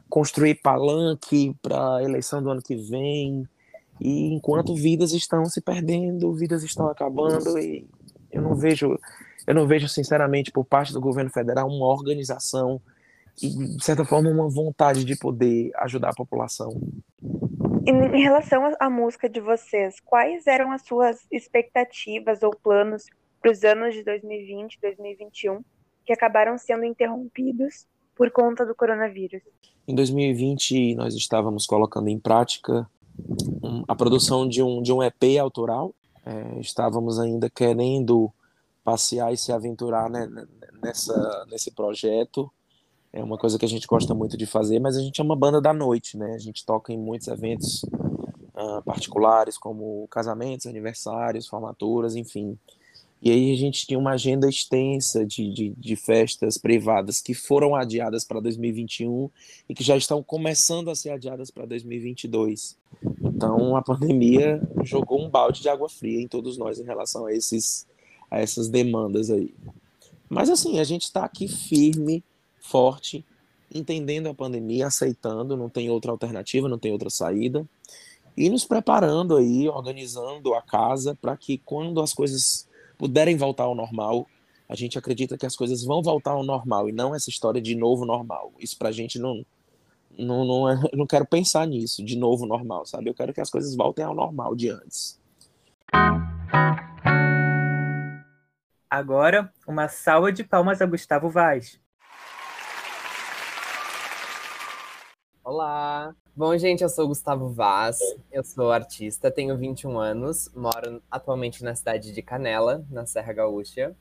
construir 0.08 0.56
palanque 0.56 1.54
para 1.60 1.96
a 1.96 2.02
eleição 2.02 2.42
do 2.42 2.50
ano 2.50 2.62
que 2.62 2.76
vem. 2.76 3.46
E 4.00 4.32
enquanto 4.32 4.74
vidas 4.74 5.12
estão 5.12 5.44
se 5.46 5.60
perdendo, 5.60 6.32
vidas 6.32 6.62
estão 6.62 6.88
acabando, 6.88 7.58
e 7.58 7.84
eu 8.30 8.40
não 8.40 8.54
vejo 8.54 8.96
eu 9.48 9.54
não 9.54 9.66
vejo, 9.66 9.88
sinceramente, 9.88 10.52
por 10.52 10.62
parte 10.62 10.92
do 10.92 11.00
governo 11.00 11.30
federal, 11.30 11.66
uma 11.66 11.86
organização 11.86 12.78
e, 13.42 13.48
de 13.48 13.82
certa 13.82 14.04
forma, 14.04 14.28
uma 14.28 14.46
vontade 14.46 15.06
de 15.06 15.16
poder 15.16 15.70
ajudar 15.76 16.10
a 16.10 16.14
população. 16.14 16.78
Em 17.86 18.22
relação 18.22 18.74
à 18.78 18.90
música 18.90 19.28
de 19.28 19.40
vocês, 19.40 20.00
quais 20.00 20.46
eram 20.46 20.72
as 20.72 20.82
suas 20.82 21.26
expectativas 21.30 22.42
ou 22.42 22.50
planos 22.50 23.04
para 23.40 23.50
os 23.50 23.62
anos 23.64 23.94
de 23.94 24.02
2020 24.02 24.78
2021 24.80 25.62
que 26.04 26.12
acabaram 26.12 26.56
sendo 26.56 26.84
interrompidos 26.84 27.86
por 28.16 28.30
conta 28.30 28.64
do 28.64 28.74
coronavírus? 28.74 29.42
Em 29.86 29.94
2020, 29.94 30.94
nós 30.94 31.14
estávamos 31.14 31.66
colocando 31.66 32.08
em 32.08 32.18
prática 32.18 32.88
a 33.86 33.94
produção 33.94 34.48
de 34.48 34.62
um, 34.62 34.82
de 34.82 34.92
um 34.92 35.02
EP 35.02 35.38
autoral. 35.40 35.94
É, 36.24 36.60
estávamos 36.60 37.18
ainda 37.18 37.48
querendo 37.48 38.32
passear 38.82 39.32
e 39.32 39.36
se 39.36 39.52
aventurar 39.52 40.08
né, 40.08 40.26
nessa, 40.82 41.46
nesse 41.50 41.70
projeto. 41.70 42.50
É 43.12 43.22
uma 43.22 43.38
coisa 43.38 43.58
que 43.58 43.64
a 43.64 43.68
gente 43.68 43.86
gosta 43.86 44.14
muito 44.14 44.36
de 44.36 44.46
fazer, 44.46 44.78
mas 44.78 44.96
a 44.96 45.00
gente 45.00 45.20
é 45.20 45.24
uma 45.24 45.36
banda 45.36 45.60
da 45.60 45.72
noite, 45.72 46.16
né? 46.16 46.34
A 46.34 46.38
gente 46.38 46.64
toca 46.64 46.92
em 46.92 46.98
muitos 46.98 47.28
eventos 47.28 47.82
uh, 47.82 48.82
particulares, 48.84 49.56
como 49.56 50.06
casamentos, 50.08 50.66
aniversários, 50.66 51.46
formaturas, 51.46 52.14
enfim. 52.14 52.58
E 53.20 53.30
aí 53.30 53.52
a 53.52 53.56
gente 53.56 53.84
tinha 53.84 53.98
uma 53.98 54.12
agenda 54.12 54.48
extensa 54.48 55.26
de, 55.26 55.52
de, 55.52 55.74
de 55.76 55.96
festas 55.96 56.56
privadas 56.56 57.20
que 57.20 57.34
foram 57.34 57.74
adiadas 57.74 58.24
para 58.24 58.38
2021 58.40 59.28
e 59.68 59.74
que 59.74 59.82
já 59.82 59.96
estão 59.96 60.22
começando 60.22 60.88
a 60.88 60.94
ser 60.94 61.10
adiadas 61.10 61.50
para 61.50 61.66
2022. 61.66 62.76
Então 63.20 63.74
a 63.76 63.82
pandemia 63.82 64.60
jogou 64.84 65.20
um 65.20 65.28
balde 65.28 65.60
de 65.60 65.68
água 65.68 65.88
fria 65.88 66.22
em 66.22 66.28
todos 66.28 66.56
nós 66.56 66.78
em 66.78 66.84
relação 66.84 67.26
a, 67.26 67.32
esses, 67.32 67.86
a 68.30 68.38
essas 68.38 68.68
demandas 68.68 69.30
aí. 69.30 69.52
Mas 70.28 70.48
assim, 70.48 70.78
a 70.78 70.84
gente 70.84 71.04
está 71.04 71.24
aqui 71.24 71.48
firme, 71.48 72.22
forte, 72.68 73.24
entendendo 73.74 74.28
a 74.28 74.34
pandemia, 74.34 74.86
aceitando, 74.86 75.56
não 75.56 75.68
tem 75.68 75.90
outra 75.90 76.10
alternativa, 76.10 76.68
não 76.68 76.78
tem 76.78 76.92
outra 76.92 77.10
saída. 77.10 77.66
E 78.36 78.48
nos 78.48 78.64
preparando 78.64 79.36
aí, 79.36 79.68
organizando 79.68 80.54
a 80.54 80.62
casa 80.62 81.16
para 81.20 81.36
que 81.36 81.58
quando 81.58 82.00
as 82.00 82.12
coisas 82.12 82.68
puderem 82.96 83.36
voltar 83.36 83.64
ao 83.64 83.74
normal, 83.74 84.26
a 84.68 84.74
gente 84.74 84.98
acredita 84.98 85.36
que 85.36 85.46
as 85.46 85.56
coisas 85.56 85.82
vão 85.82 86.02
voltar 86.02 86.32
ao 86.32 86.44
normal 86.44 86.88
e 86.88 86.92
não 86.92 87.14
essa 87.14 87.30
história 87.30 87.60
de 87.60 87.74
novo 87.74 88.04
normal. 88.04 88.52
Isso 88.60 88.78
pra 88.78 88.92
gente 88.92 89.18
não 89.18 89.44
não 90.16 90.44
não, 90.44 90.68
é, 90.68 90.80
não 90.94 91.06
quero 91.06 91.26
pensar 91.26 91.66
nisso, 91.66 92.04
de 92.04 92.16
novo 92.16 92.44
normal, 92.44 92.84
sabe? 92.86 93.08
Eu 93.08 93.14
quero 93.14 93.32
que 93.32 93.40
as 93.40 93.50
coisas 93.50 93.74
voltem 93.74 94.04
ao 94.04 94.14
normal 94.14 94.54
de 94.54 94.68
antes. 94.68 95.18
Agora, 98.90 99.52
uma 99.66 99.88
salva 99.88 100.32
de 100.32 100.42
palmas 100.44 100.80
a 100.80 100.86
Gustavo 100.86 101.28
Vaz. 101.28 101.78
Olá! 105.50 106.14
Bom, 106.36 106.54
gente, 106.58 106.82
eu 106.82 106.90
sou 106.90 107.08
Gustavo 107.08 107.48
Vaz, 107.48 107.98
eu 108.30 108.44
sou 108.44 108.70
artista, 108.70 109.30
tenho 109.30 109.56
21 109.56 109.98
anos, 109.98 110.50
moro 110.54 111.02
atualmente 111.10 111.64
na 111.64 111.74
cidade 111.74 112.12
de 112.12 112.20
Canela, 112.20 112.84
na 112.90 113.06
Serra 113.06 113.32
Gaúcha, 113.32 113.96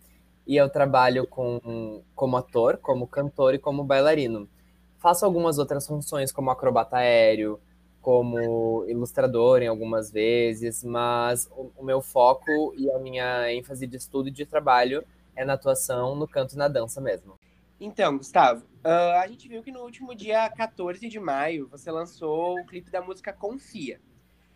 e 0.45 0.57
eu 0.57 0.69
trabalho 0.69 1.25
com, 1.25 2.03
como 2.13 2.35
ator, 2.35 2.75
como 2.79 3.07
cantor 3.07 3.53
e 3.53 3.59
como 3.59 3.85
bailarino. 3.85 4.49
Faço 4.97 5.23
algumas 5.23 5.57
outras 5.57 5.87
funções, 5.87 6.33
como 6.33 6.51
acrobata 6.51 6.97
aéreo, 6.97 7.61
como 8.01 8.83
ilustrador 8.85 9.61
em 9.61 9.67
algumas 9.67 10.11
vezes, 10.11 10.83
mas 10.83 11.49
o, 11.55 11.71
o 11.77 11.85
meu 11.85 12.01
foco 12.01 12.73
e 12.77 12.91
a 12.91 12.99
minha 12.99 13.49
ênfase 13.53 13.87
de 13.87 13.95
estudo 13.95 14.27
e 14.27 14.31
de 14.31 14.45
trabalho 14.45 15.01
é 15.33 15.45
na 15.45 15.53
atuação, 15.53 16.13
no 16.13 16.27
canto 16.27 16.55
e 16.55 16.57
na 16.57 16.67
dança 16.67 16.99
mesmo. 16.99 17.36
Então, 17.79 18.17
Gustavo, 18.17 18.65
uh, 18.83 19.19
a 19.21 19.27
gente 19.27 19.47
viu 19.47 19.61
que 19.61 19.71
no 19.71 19.81
último 19.81 20.15
dia 20.15 20.49
14 20.49 21.07
de 21.07 21.19
maio 21.19 21.67
você 21.67 21.91
lançou 21.91 22.59
o 22.59 22.65
clipe 22.65 22.89
da 22.89 23.01
música 23.01 23.31
Confia. 23.31 24.01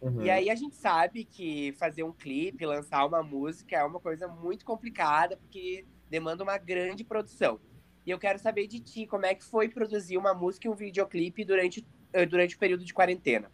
Uhum. 0.01 0.23
E 0.23 0.29
aí 0.31 0.49
a 0.49 0.55
gente 0.55 0.75
sabe 0.75 1.23
que 1.23 1.71
fazer 1.73 2.01
um 2.01 2.11
clipe, 2.11 2.65
lançar 2.65 3.05
uma 3.05 3.21
música 3.21 3.77
é 3.77 3.83
uma 3.83 3.99
coisa 3.99 4.27
muito 4.27 4.65
complicada, 4.65 5.37
porque 5.37 5.85
demanda 6.09 6.43
uma 6.43 6.57
grande 6.57 7.03
produção. 7.03 7.59
E 8.03 8.09
eu 8.09 8.17
quero 8.17 8.39
saber 8.39 8.65
de 8.65 8.79
ti, 8.79 9.05
como 9.05 9.27
é 9.27 9.35
que 9.35 9.43
foi 9.43 9.69
produzir 9.69 10.17
uma 10.17 10.33
música 10.33 10.67
e 10.67 10.71
um 10.71 10.75
videoclipe 10.75 11.45
durante, 11.45 11.85
uh, 12.15 12.25
durante 12.27 12.55
o 12.55 12.59
período 12.59 12.83
de 12.83 12.93
quarentena? 12.93 13.51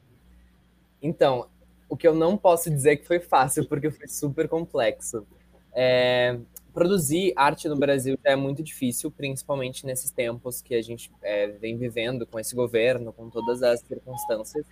Então, 1.02 1.50
o 1.90 1.98
que 1.98 2.08
eu 2.08 2.16
não 2.16 2.38
posso 2.38 2.70
dizer 2.70 2.98
que 2.98 3.06
foi 3.06 3.20
fácil, 3.20 3.68
porque 3.68 3.92
foi 3.92 4.08
super 4.08 4.48
complexo. 4.48 5.28
É, 5.74 6.40
produzir 6.78 7.34
arte 7.36 7.68
no 7.68 7.76
Brasil 7.76 8.20
já 8.24 8.34
é 8.34 8.36
muito 8.36 8.62
difícil, 8.62 9.10
principalmente 9.10 9.84
nesses 9.84 10.12
tempos 10.12 10.62
que 10.62 10.76
a 10.76 10.82
gente 10.84 11.12
é, 11.24 11.48
vem 11.48 11.76
vivendo 11.76 12.24
com 12.24 12.40
esse 12.40 12.56
governo, 12.56 13.12
com 13.12 13.32
todas 13.32 13.64
as 13.64 13.80
circunstâncias, 13.80 14.64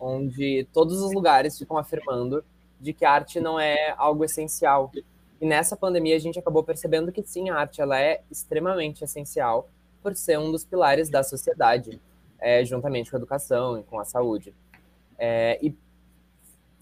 onde 0.00 0.66
todos 0.72 1.00
os 1.00 1.14
lugares 1.14 1.56
ficam 1.56 1.78
afirmando 1.78 2.44
de 2.80 2.92
que 2.92 3.04
a 3.04 3.12
arte 3.12 3.38
não 3.38 3.60
é 3.60 3.94
algo 3.96 4.24
essencial. 4.24 4.90
E 5.40 5.46
nessa 5.46 5.76
pandemia 5.76 6.16
a 6.16 6.18
gente 6.18 6.40
acabou 6.40 6.64
percebendo 6.64 7.12
que 7.12 7.22
sim, 7.22 7.48
a 7.50 7.54
arte 7.54 7.80
ela 7.80 8.00
é 8.00 8.22
extremamente 8.28 9.04
essencial 9.04 9.68
por 10.02 10.16
ser 10.16 10.40
um 10.40 10.50
dos 10.50 10.64
pilares 10.64 11.08
da 11.08 11.22
sociedade, 11.22 12.00
é, 12.40 12.64
juntamente 12.64 13.12
com 13.12 13.16
a 13.16 13.20
educação 13.20 13.78
e 13.78 13.84
com 13.84 14.00
a 14.00 14.04
saúde. 14.04 14.52
É, 15.16 15.60
e 15.62 15.72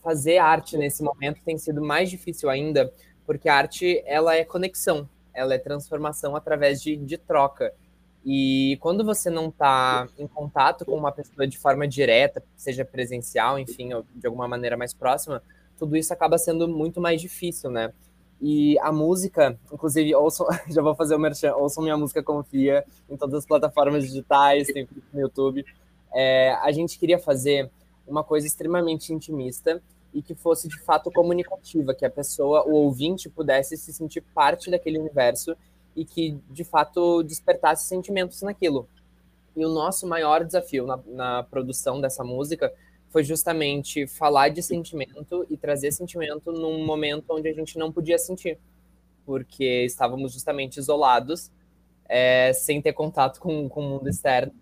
fazer 0.02 0.38
arte 0.38 0.78
nesse 0.78 1.02
momento 1.02 1.42
tem 1.44 1.58
sido 1.58 1.82
mais 1.82 2.08
difícil 2.08 2.48
ainda, 2.48 2.90
porque 3.26 3.48
a 3.48 3.56
arte 3.56 4.02
ela 4.06 4.34
é 4.34 4.44
conexão, 4.44 5.08
ela 5.34 5.54
é 5.54 5.58
transformação 5.58 6.36
através 6.36 6.82
de, 6.82 6.96
de 6.96 7.16
troca. 7.16 7.72
E 8.24 8.78
quando 8.80 9.04
você 9.04 9.28
não 9.28 9.48
está 9.48 10.06
em 10.18 10.26
contato 10.26 10.84
com 10.84 10.96
uma 10.96 11.10
pessoa 11.10 11.46
de 11.46 11.58
forma 11.58 11.88
direta, 11.88 12.42
seja 12.56 12.84
presencial, 12.84 13.58
enfim, 13.58 13.92
ou 13.94 14.04
de 14.14 14.26
alguma 14.26 14.46
maneira 14.46 14.76
mais 14.76 14.94
próxima, 14.94 15.42
tudo 15.76 15.96
isso 15.96 16.12
acaba 16.12 16.38
sendo 16.38 16.68
muito 16.68 17.00
mais 17.00 17.20
difícil, 17.20 17.70
né? 17.70 17.92
E 18.40 18.78
a 18.80 18.92
música, 18.92 19.58
inclusive, 19.72 20.14
ouçam, 20.14 20.46
já 20.68 20.82
vou 20.82 20.94
fazer 20.94 21.14
o 21.14 21.18
merchan, 21.18 21.54
ouçam 21.54 21.82
minha 21.82 21.96
música 21.96 22.22
Confia 22.22 22.84
em 23.08 23.16
todas 23.16 23.36
as 23.36 23.46
plataformas 23.46 24.04
digitais, 24.04 24.66
tem 24.68 24.88
no 25.12 25.20
YouTube. 25.20 25.64
É, 26.14 26.52
a 26.60 26.70
gente 26.70 26.98
queria 26.98 27.18
fazer 27.18 27.70
uma 28.06 28.22
coisa 28.22 28.46
extremamente 28.46 29.12
intimista 29.12 29.82
e 30.12 30.22
que 30.22 30.34
fosse 30.34 30.68
de 30.68 30.78
fato 30.80 31.10
comunicativa, 31.10 31.94
que 31.94 32.04
a 32.04 32.10
pessoa, 32.10 32.64
o 32.66 32.74
ouvinte, 32.74 33.28
pudesse 33.28 33.76
se 33.76 33.92
sentir 33.92 34.20
parte 34.34 34.70
daquele 34.70 34.98
universo 34.98 35.56
e 35.96 36.04
que 36.04 36.38
de 36.50 36.64
fato 36.64 37.22
despertasse 37.22 37.86
sentimentos 37.86 38.42
naquilo. 38.42 38.88
E 39.56 39.64
o 39.64 39.68
nosso 39.68 40.06
maior 40.06 40.44
desafio 40.44 40.86
na, 40.86 40.98
na 41.06 41.42
produção 41.42 42.00
dessa 42.00 42.24
música 42.24 42.72
foi 43.10 43.22
justamente 43.22 44.06
falar 44.06 44.48
de 44.48 44.62
sentimento 44.62 45.46
e 45.50 45.56
trazer 45.56 45.92
sentimento 45.92 46.50
num 46.50 46.84
momento 46.84 47.26
onde 47.30 47.48
a 47.48 47.52
gente 47.52 47.78
não 47.78 47.92
podia 47.92 48.18
sentir, 48.18 48.58
porque 49.26 49.84
estávamos 49.84 50.32
justamente 50.32 50.78
isolados, 50.78 51.50
é, 52.08 52.52
sem 52.54 52.80
ter 52.80 52.94
contato 52.94 53.38
com, 53.38 53.68
com 53.68 53.80
o 53.80 53.88
mundo 53.90 54.08
externo. 54.08 54.52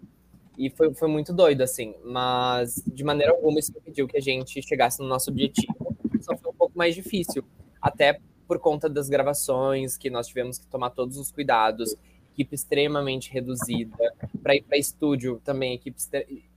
E 0.56 0.68
foi, 0.70 0.92
foi 0.94 1.08
muito 1.08 1.32
doido, 1.32 1.62
assim. 1.62 1.94
Mas, 2.04 2.82
de 2.86 3.02
maneira 3.02 3.32
alguma, 3.32 3.58
isso 3.58 3.72
impediu 3.76 4.06
que 4.06 4.16
a 4.16 4.20
gente 4.20 4.60
chegasse 4.62 5.00
no 5.00 5.06
nosso 5.06 5.30
objetivo. 5.30 5.96
Só 6.20 6.36
foi 6.36 6.50
um 6.50 6.54
pouco 6.54 6.76
mais 6.76 6.94
difícil. 6.94 7.44
Até 7.80 8.20
por 8.46 8.58
conta 8.58 8.88
das 8.88 9.08
gravações, 9.08 9.96
que 9.96 10.10
nós 10.10 10.26
tivemos 10.26 10.58
que 10.58 10.66
tomar 10.66 10.90
todos 10.90 11.16
os 11.16 11.30
cuidados. 11.30 11.96
Equipe 12.34 12.54
extremamente 12.54 13.32
reduzida. 13.32 13.96
Para 14.42 14.54
ir 14.54 14.62
para 14.62 14.76
estúdio, 14.76 15.40
também, 15.44 15.74
equipe, 15.74 15.96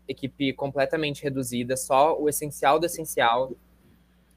equipe 0.08 0.54
completamente 0.54 1.24
reduzida. 1.24 1.78
Só 1.78 2.20
o 2.20 2.28
essencial 2.28 2.80
do 2.80 2.86
essencial. 2.86 3.54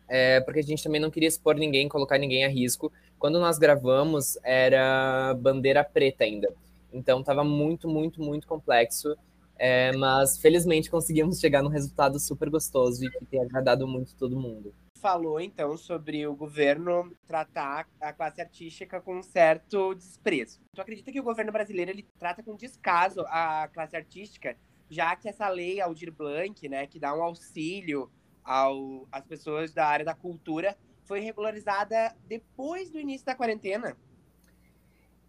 É, 0.08 0.40
porque 0.40 0.60
a 0.60 0.62
gente 0.62 0.84
também 0.84 1.00
não 1.00 1.10
queria 1.10 1.28
expor 1.28 1.56
ninguém, 1.56 1.88
colocar 1.88 2.18
ninguém 2.18 2.44
a 2.44 2.48
risco. 2.48 2.92
Quando 3.18 3.40
nós 3.40 3.58
gravamos, 3.58 4.38
era 4.44 5.34
bandeira 5.34 5.82
preta 5.82 6.24
ainda. 6.24 6.52
Então, 6.92 7.20
estava 7.20 7.42
muito, 7.42 7.88
muito, 7.88 8.22
muito 8.22 8.46
complexo. 8.46 9.16
É, 9.58 9.96
mas 9.96 10.38
felizmente 10.38 10.90
conseguimos 10.90 11.40
chegar 11.40 11.62
num 11.62 11.70
resultado 11.70 12.20
super 12.20 12.50
gostoso 12.50 13.04
e 13.04 13.10
que 13.10 13.24
tem 13.24 13.42
agradado 13.42 13.86
muito 13.86 14.14
todo 14.14 14.38
mundo. 14.38 14.74
Falou 15.00 15.40
então 15.40 15.76
sobre 15.76 16.26
o 16.26 16.34
governo 16.34 17.12
tratar 17.26 17.86
a 18.00 18.12
classe 18.12 18.40
artística 18.40 19.00
com 19.00 19.18
um 19.18 19.22
certo 19.22 19.94
desprezo. 19.94 20.60
Tu 20.74 20.80
acredita 20.80 21.12
que 21.12 21.20
o 21.20 21.24
governo 21.24 21.52
brasileiro 21.52 21.90
ele 21.90 22.06
trata 22.18 22.42
com 22.42 22.56
descaso 22.56 23.20
a 23.28 23.68
classe 23.72 23.96
artística, 23.96 24.56
já 24.90 25.14
que 25.16 25.28
essa 25.28 25.48
lei 25.48 25.80
Aldir 25.80 26.12
Blanc, 26.12 26.68
né, 26.68 26.86
que 26.86 26.98
dá 26.98 27.14
um 27.14 27.22
auxílio 27.22 28.10
ao, 28.44 29.06
às 29.10 29.24
pessoas 29.24 29.72
da 29.72 29.86
área 29.86 30.04
da 30.04 30.14
cultura, 30.14 30.76
foi 31.04 31.20
regularizada 31.20 32.14
depois 32.26 32.90
do 32.90 32.98
início 32.98 33.24
da 33.24 33.34
quarentena? 33.34 33.96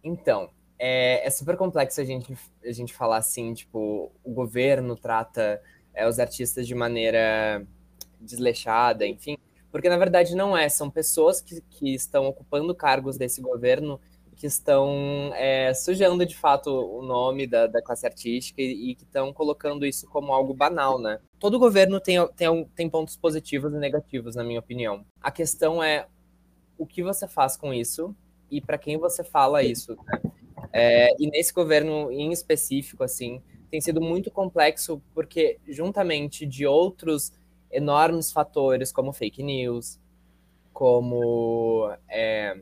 Então, 0.02 0.50
é, 0.78 1.26
é, 1.26 1.30
super 1.30 1.56
complexo 1.56 2.00
a 2.00 2.04
gente, 2.04 2.36
a 2.64 2.72
gente 2.72 2.94
falar 2.94 3.16
assim, 3.16 3.52
tipo, 3.52 4.12
o 4.22 4.32
governo 4.32 4.96
trata 4.96 5.60
é, 5.92 6.06
os 6.06 6.18
artistas 6.18 6.66
de 6.66 6.74
maneira 6.74 7.66
desleixada, 8.20 9.06
enfim, 9.06 9.36
porque 9.70 9.88
na 9.88 9.96
verdade 9.96 10.34
não 10.34 10.56
é, 10.56 10.68
são 10.68 10.90
pessoas 10.90 11.40
que, 11.40 11.60
que 11.62 11.94
estão 11.94 12.26
ocupando 12.26 12.74
cargos 12.74 13.16
desse 13.16 13.40
governo 13.40 14.00
que 14.38 14.46
estão 14.46 15.32
é, 15.34 15.74
sujando 15.74 16.24
de 16.24 16.36
fato 16.36 16.70
o 16.70 17.02
nome 17.02 17.44
da, 17.44 17.66
da 17.66 17.82
classe 17.82 18.06
artística 18.06 18.62
e, 18.62 18.90
e 18.90 18.94
que 18.94 19.02
estão 19.02 19.32
colocando 19.32 19.84
isso 19.84 20.06
como 20.08 20.32
algo 20.32 20.54
banal, 20.54 21.00
né? 21.00 21.18
Todo 21.40 21.58
governo 21.58 21.98
tem, 22.00 22.24
tem, 22.36 22.64
tem 22.66 22.88
pontos 22.88 23.16
positivos 23.16 23.72
e 23.74 23.78
negativos, 23.78 24.36
na 24.36 24.44
minha 24.44 24.60
opinião. 24.60 25.04
A 25.20 25.32
questão 25.32 25.82
é 25.82 26.06
o 26.78 26.86
que 26.86 27.02
você 27.02 27.26
faz 27.26 27.56
com 27.56 27.74
isso 27.74 28.14
e 28.48 28.60
para 28.60 28.78
quem 28.78 28.96
você 28.96 29.24
fala 29.24 29.64
isso, 29.64 29.96
né? 30.06 30.27
É, 30.72 31.14
e 31.18 31.28
nesse 31.30 31.52
governo 31.52 32.10
em 32.10 32.32
específico, 32.32 33.02
assim, 33.02 33.42
tem 33.70 33.80
sido 33.80 34.00
muito 34.00 34.30
complexo 34.30 35.02
porque, 35.14 35.58
juntamente 35.66 36.46
de 36.46 36.66
outros 36.66 37.32
enormes 37.70 38.32
fatores, 38.32 38.90
como 38.92 39.12
fake 39.12 39.42
news, 39.42 39.98
como 40.72 41.92
é, 42.08 42.56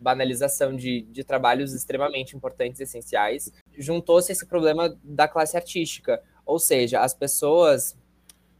banalização 0.00 0.74
de, 0.74 1.02
de 1.02 1.22
trabalhos 1.22 1.74
extremamente 1.74 2.34
importantes 2.36 2.80
e 2.80 2.84
essenciais, 2.84 3.52
juntou-se 3.76 4.32
esse 4.32 4.46
problema 4.46 4.96
da 5.02 5.28
classe 5.28 5.56
artística. 5.56 6.22
Ou 6.46 6.58
seja, 6.58 7.00
as 7.00 7.14
pessoas 7.14 7.96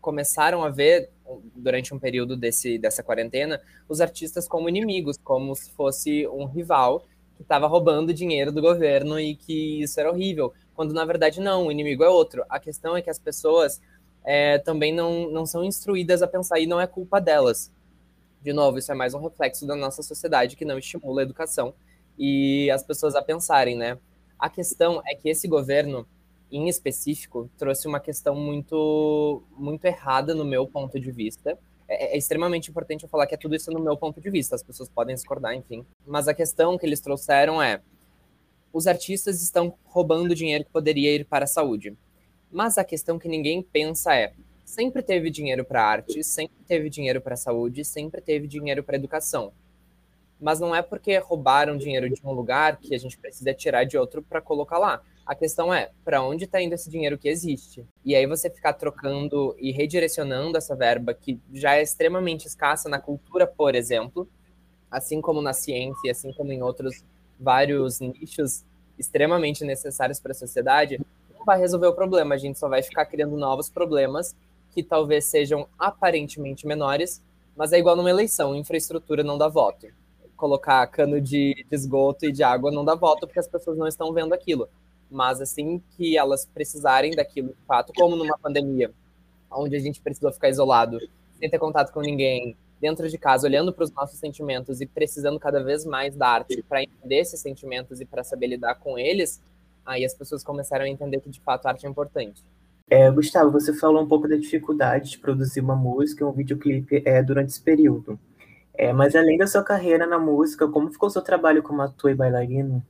começaram 0.01 0.63
a 0.63 0.69
ver, 0.71 1.11
durante 1.55 1.95
um 1.95 1.99
período 1.99 2.37
desse, 2.37 2.79
dessa 2.79 3.03
quarentena, 3.03 3.61
os 3.89 4.01
artistas 4.01 4.49
como 4.49 4.69
inimigos, 4.69 5.17
como 5.23 5.55
se 5.55 5.71
fosse 5.71 6.27
um 6.29 6.45
rival 6.45 7.07
que 7.41 7.45
estava 7.45 7.67
roubando 7.67 8.13
dinheiro 8.13 8.53
do 8.53 8.61
governo 8.61 9.19
e 9.19 9.35
que 9.35 9.81
isso 9.83 9.99
era 9.99 10.11
horrível. 10.11 10.53
Quando 10.75 10.93
na 10.93 11.07
verdade 11.07 11.41
não, 11.41 11.67
o 11.67 11.73
inimigo 11.73 12.05
é 12.05 12.09
outro. 12.09 12.45
A 12.51 12.61
questão 12.61 12.95
é 12.95 13.01
que 13.01 13.09
as 13.09 13.19
pessoas 13.19 13.81
é, 14.23 14.59
também 14.59 14.95
não, 14.95 15.31
não 15.31 15.47
são 15.47 15.65
instruídas 15.65 16.21
a 16.21 16.27
pensar 16.27 16.61
e 16.61 16.67
não 16.67 16.79
é 16.79 16.87
culpa 16.87 17.19
delas. 17.19 17.73
De 18.43 18.53
novo, 18.53 18.79
isso 18.79 18.93
é 18.93 18.95
mais 18.95 19.15
um 19.15 19.21
reflexo 19.21 19.67
da 19.67 19.75
nossa 19.75 20.03
sociedade 20.03 20.55
que 20.55 20.67
não 20.67 20.79
estimula 20.79 21.23
a 21.23 21.25
educação 21.25 21.73
e 22.19 22.71
as 22.71 22.83
pessoas 22.83 23.15
a 23.15 23.23
pensarem, 23.23 23.75
né? 23.75 23.99
A 24.39 24.51
questão 24.51 25.03
é 25.07 25.15
que 25.15 25.31
esse 25.31 25.49
governo, 25.49 26.07
em 26.53 26.69
específico, 26.69 27.51
trouxe 27.57 27.89
uma 27.89 28.01
questão 28.01 28.35
muito, 28.35 29.43
muito 29.57 29.87
errada 29.87 30.35
no 30.35 30.45
meu 30.45 30.67
ponto 30.67 31.01
de 31.01 31.11
vista. 31.11 31.59
É, 31.91 32.15
é 32.15 32.17
extremamente 32.17 32.71
importante 32.71 33.03
eu 33.03 33.09
falar 33.09 33.27
que 33.27 33.35
é 33.35 33.39
tudo 33.39 33.57
isso 33.57 33.71
no 33.73 33.81
meu 33.81 33.97
ponto 33.97 34.21
de 34.21 34.31
vista. 34.31 34.55
As 34.55 34.63
pessoas 34.63 34.89
podem 34.89 35.15
discordar, 35.15 35.55
enfim. 35.55 35.85
Mas 36.07 36.29
a 36.29 36.35
questão 36.35 36.79
que 36.79 36.87
eles 36.87 37.01
trouxeram 37.01 37.61
é: 37.61 37.81
os 38.73 38.87
artistas 38.87 39.43
estão 39.43 39.75
roubando 39.85 40.33
dinheiro 40.35 40.65
que 40.65 40.71
poderia 40.71 41.13
ir 41.13 41.25
para 41.25 41.45
a 41.45 41.49
saúde. 41.49 41.97
Mas 42.51 42.79
a 42.79 42.85
questão 42.85 43.19
que 43.19 43.29
ninguém 43.29 43.61
pensa 43.61 44.15
é: 44.15 44.33
sempre 44.65 45.03
teve 45.03 45.31
dinheiro 45.31 45.65
para 45.65 45.85
arte, 45.85 46.23
sempre 46.23 46.57
teve 46.67 46.89
dinheiro 46.89 47.21
para 47.21 47.37
saúde, 47.37 47.85
sempre 47.85 48.21
teve 48.21 48.47
dinheiro 48.47 48.85
para 48.85 48.97
educação. 48.97 49.53
Mas 50.41 50.61
não 50.61 50.75
é 50.75 50.81
porque 50.81 51.19
roubaram 51.19 51.77
dinheiro 51.77 52.09
de 52.09 52.25
um 52.25 52.33
lugar 52.33 52.79
que 52.79 52.95
a 52.95 52.99
gente 52.99 53.19
precisa 53.19 53.53
tirar 53.53 53.85
de 53.85 53.99
outro 53.99 54.23
para 54.23 54.41
colocar 54.41 54.79
lá. 54.79 55.03
A 55.31 55.35
questão 55.37 55.73
é, 55.73 55.93
para 56.05 56.21
onde 56.25 56.43
está 56.43 56.61
indo 56.61 56.75
esse 56.75 56.91
dinheiro 56.91 57.17
que 57.17 57.29
existe? 57.29 57.87
E 58.05 58.17
aí 58.17 58.27
você 58.27 58.51
ficar 58.51 58.73
trocando 58.73 59.55
e 59.61 59.71
redirecionando 59.71 60.59
essa 60.59 60.75
verba 60.75 61.15
que 61.15 61.39
já 61.55 61.77
é 61.77 61.83
extremamente 61.83 62.49
escassa 62.49 62.89
na 62.89 62.99
cultura, 62.99 63.47
por 63.47 63.77
exemplo, 63.77 64.29
assim 64.91 65.21
como 65.21 65.41
na 65.41 65.53
ciência, 65.53 66.11
assim 66.11 66.33
como 66.33 66.51
em 66.51 66.65
outros 66.65 67.05
vários 67.39 68.01
nichos 68.01 68.65
extremamente 68.99 69.65
necessários 69.65 70.19
para 70.19 70.33
a 70.33 70.35
sociedade, 70.35 71.01
não 71.39 71.45
vai 71.45 71.61
resolver 71.61 71.87
o 71.87 71.95
problema. 71.95 72.35
A 72.35 72.39
gente 72.39 72.59
só 72.59 72.69
vai 72.69 72.83
ficar 72.83 73.07
criando 73.07 73.37
novos 73.37 73.71
problemas 73.71 74.35
que 74.73 74.83
talvez 74.83 75.27
sejam 75.27 75.69
aparentemente 75.79 76.67
menores, 76.67 77.23
mas 77.57 77.73
é 77.73 77.79
igual 77.79 77.95
numa 77.95 78.11
eleição, 78.11 78.53
infraestrutura 78.57 79.23
não 79.23 79.39
dá 79.39 79.47
voto. 79.47 79.87
Colocar 80.37 80.85
cano 80.89 81.21
de, 81.21 81.65
esgoto 81.71 82.27
e 82.27 82.33
de 82.33 82.43
água 82.43 82.73
não 82.73 82.85
dá 82.85 82.97
voto 82.97 83.29
porque 83.29 83.39
as 83.39 83.47
pessoas 83.47 83.79
não 83.79 83.87
estão 83.87 84.13
vendo 84.13 84.35
aquilo. 84.35 84.69
Mas 85.11 85.41
assim 85.41 85.83
que 85.97 86.17
elas 86.17 86.47
precisarem 86.47 87.15
daquilo 87.15 87.49
de 87.49 87.67
fato, 87.67 87.93
como 87.97 88.17
numa 88.17 88.39
pandemia, 88.39 88.93
onde 89.51 89.75
a 89.75 89.81
gente 89.81 90.01
precisou 90.01 90.33
ficar 90.33 90.49
isolado, 90.49 90.99
sem 91.39 91.51
ter 91.51 91.59
contato 91.59 91.93
com 91.93 92.01
ninguém, 92.01 92.57
dentro 92.81 93.09
de 93.09 93.19
casa, 93.19 93.47
olhando 93.47 93.73
para 93.73 93.85
os 93.85 93.93
nossos 93.93 94.19
sentimentos 94.19 94.81
e 94.81 94.87
precisando 94.87 95.39
cada 95.39 95.63
vez 95.63 95.85
mais 95.85 96.17
da 96.17 96.29
arte 96.29 96.63
para 96.63 96.83
entender 96.83 97.17
esses 97.17 97.41
sentimentos 97.41 98.01
e 98.01 98.07
para 98.07 98.25
saber 98.25 98.47
lidar 98.47 98.77
com 98.77 98.99
eles, 98.99 99.41
aí 99.85 100.05
as 100.05 100.15
pessoas 100.15 100.43
começaram 100.43 100.85
a 100.85 100.89
entender 100.89 101.21
que 101.21 101.29
de 101.29 101.41
fato 101.41 101.67
a 101.67 101.71
arte 101.71 101.87
é 101.87 101.89
importante. 101.89 102.43
É, 102.89 103.09
Gustavo, 103.11 103.53
você 103.53 103.73
falou 103.73 104.03
um 104.03 104.09
pouco 104.09 104.27
da 104.27 104.37
dificuldade 104.37 105.11
de 105.11 105.19
produzir 105.19 105.61
uma 105.61 105.77
música, 105.77 106.27
um 106.27 106.33
videoclipe 106.33 107.03
é, 107.05 107.23
durante 107.23 107.51
esse 107.51 107.61
período. 107.61 108.19
É, 108.75 108.93
mas 108.93 109.15
além 109.15 109.37
da 109.37 109.47
sua 109.47 109.63
carreira 109.63 110.07
na 110.07 110.19
música, 110.19 110.67
como 110.67 110.91
ficou 110.91 111.09
o 111.09 111.13
seu 111.13 111.23
trabalho 111.23 111.63
como 111.63 111.83
ator 111.83 112.11
e 112.11 112.15
bailarino? 112.15 112.83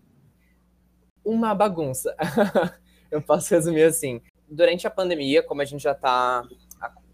Uma 1.24 1.54
bagunça. 1.54 2.14
Eu 3.10 3.20
posso 3.20 3.52
resumir 3.54 3.82
assim. 3.82 4.20
Durante 4.48 4.86
a 4.86 4.90
pandemia, 4.90 5.42
como 5.42 5.60
a 5.60 5.64
gente 5.64 5.82
já 5.82 5.92
está 5.92 6.42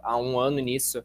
há 0.01 0.17
um 0.17 0.39
ano 0.39 0.59
nisso, 0.61 1.03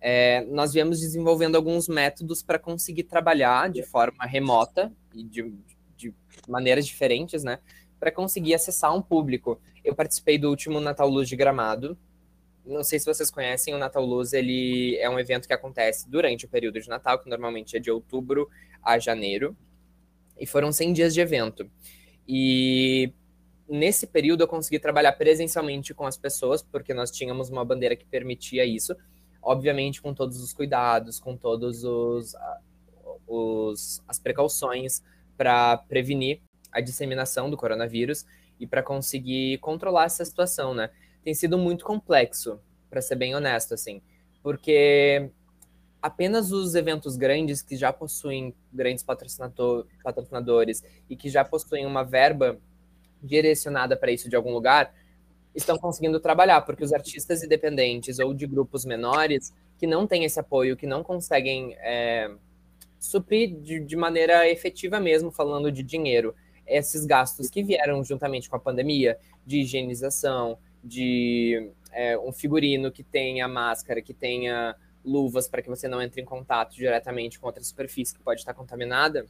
é, 0.00 0.44
nós 0.44 0.72
viemos 0.72 1.00
desenvolvendo 1.00 1.56
alguns 1.56 1.88
métodos 1.88 2.42
para 2.42 2.58
conseguir 2.58 3.04
trabalhar 3.04 3.70
de 3.70 3.82
forma 3.82 4.24
remota 4.24 4.92
e 5.14 5.24
de, 5.24 5.54
de 5.96 6.14
maneiras 6.46 6.86
diferentes, 6.86 7.42
né? 7.42 7.58
Para 7.98 8.12
conseguir 8.12 8.54
acessar 8.54 8.94
um 8.94 9.00
público. 9.00 9.58
Eu 9.82 9.94
participei 9.94 10.38
do 10.38 10.50
último 10.50 10.78
Natal 10.78 11.08
Luz 11.08 11.28
de 11.28 11.36
Gramado. 11.36 11.98
Não 12.66 12.84
sei 12.84 12.98
se 12.98 13.06
vocês 13.06 13.30
conhecem, 13.30 13.74
o 13.74 13.78
Natal 13.78 14.04
Luz 14.04 14.32
ele 14.32 14.96
é 14.98 15.08
um 15.08 15.18
evento 15.18 15.46
que 15.46 15.54
acontece 15.54 16.08
durante 16.08 16.44
o 16.44 16.48
período 16.48 16.80
de 16.80 16.88
Natal, 16.88 17.18
que 17.18 17.28
normalmente 17.28 17.76
é 17.76 17.80
de 17.80 17.90
outubro 17.90 18.48
a 18.82 18.98
janeiro. 18.98 19.56
E 20.38 20.46
foram 20.46 20.70
100 20.70 20.92
dias 20.92 21.14
de 21.14 21.20
evento. 21.20 21.70
E 22.26 23.12
nesse 23.68 24.06
período 24.06 24.42
eu 24.42 24.48
consegui 24.48 24.78
trabalhar 24.78 25.12
presencialmente 25.12 25.94
com 25.94 26.06
as 26.06 26.16
pessoas, 26.16 26.62
porque 26.62 26.94
nós 26.94 27.10
tínhamos 27.10 27.50
uma 27.50 27.64
bandeira 27.64 27.96
que 27.96 28.04
permitia 28.04 28.64
isso, 28.64 28.94
obviamente 29.42 30.00
com 30.00 30.14
todos 30.14 30.42
os 30.42 30.52
cuidados, 30.52 31.18
com 31.18 31.36
todos 31.36 31.84
os, 31.84 32.34
os 33.26 34.02
as 34.08 34.18
precauções 34.18 35.02
para 35.36 35.76
prevenir 35.76 36.40
a 36.72 36.80
disseminação 36.80 37.50
do 37.50 37.56
coronavírus 37.56 38.24
e 38.58 38.66
para 38.66 38.82
conseguir 38.82 39.58
controlar 39.58 40.04
essa 40.04 40.24
situação, 40.24 40.74
né? 40.74 40.90
Tem 41.22 41.34
sido 41.34 41.58
muito 41.58 41.84
complexo, 41.84 42.60
para 42.90 43.02
ser 43.02 43.16
bem 43.16 43.34
honesto, 43.34 43.74
assim, 43.74 44.00
porque 44.42 45.30
apenas 46.04 46.52
os 46.52 46.74
eventos 46.74 47.16
grandes 47.16 47.62
que 47.62 47.78
já 47.78 47.90
possuem 47.90 48.54
grandes 48.70 49.02
patrocinador, 49.02 49.86
patrocinadores 50.02 50.84
e 51.08 51.16
que 51.16 51.30
já 51.30 51.42
possuem 51.42 51.86
uma 51.86 52.02
verba 52.04 52.58
direcionada 53.22 53.96
para 53.96 54.12
isso 54.12 54.28
de 54.28 54.36
algum 54.36 54.52
lugar 54.52 54.94
estão 55.54 55.78
conseguindo 55.78 56.20
trabalhar, 56.20 56.60
porque 56.60 56.84
os 56.84 56.92
artistas 56.92 57.42
independentes 57.42 58.18
ou 58.18 58.34
de 58.34 58.46
grupos 58.46 58.84
menores 58.84 59.50
que 59.78 59.86
não 59.86 60.06
têm 60.06 60.24
esse 60.24 60.38
apoio, 60.38 60.76
que 60.76 60.86
não 60.86 61.02
conseguem 61.02 61.74
é, 61.78 62.30
suprir 63.00 63.58
de, 63.62 63.80
de 63.80 63.96
maneira 63.96 64.46
efetiva 64.46 65.00
mesmo, 65.00 65.30
falando 65.30 65.72
de 65.72 65.82
dinheiro, 65.82 66.34
esses 66.66 67.06
gastos 67.06 67.48
que 67.48 67.62
vieram 67.62 68.04
juntamente 68.04 68.50
com 68.50 68.56
a 68.56 68.60
pandemia, 68.60 69.16
de 69.46 69.60
higienização, 69.60 70.58
de 70.82 71.70
é, 71.92 72.18
um 72.18 72.30
figurino 72.30 72.92
que 72.92 73.02
tenha 73.02 73.48
máscara, 73.48 74.02
que 74.02 74.12
tenha 74.12 74.76
luvas 75.04 75.48
para 75.48 75.62
que 75.62 75.68
você 75.68 75.86
não 75.86 76.00
entre 76.00 76.20
em 76.20 76.24
contato 76.24 76.74
diretamente 76.74 77.38
com 77.38 77.46
outra 77.46 77.62
superfície 77.62 78.14
que 78.14 78.22
pode 78.22 78.40
estar 78.40 78.54
contaminada, 78.54 79.26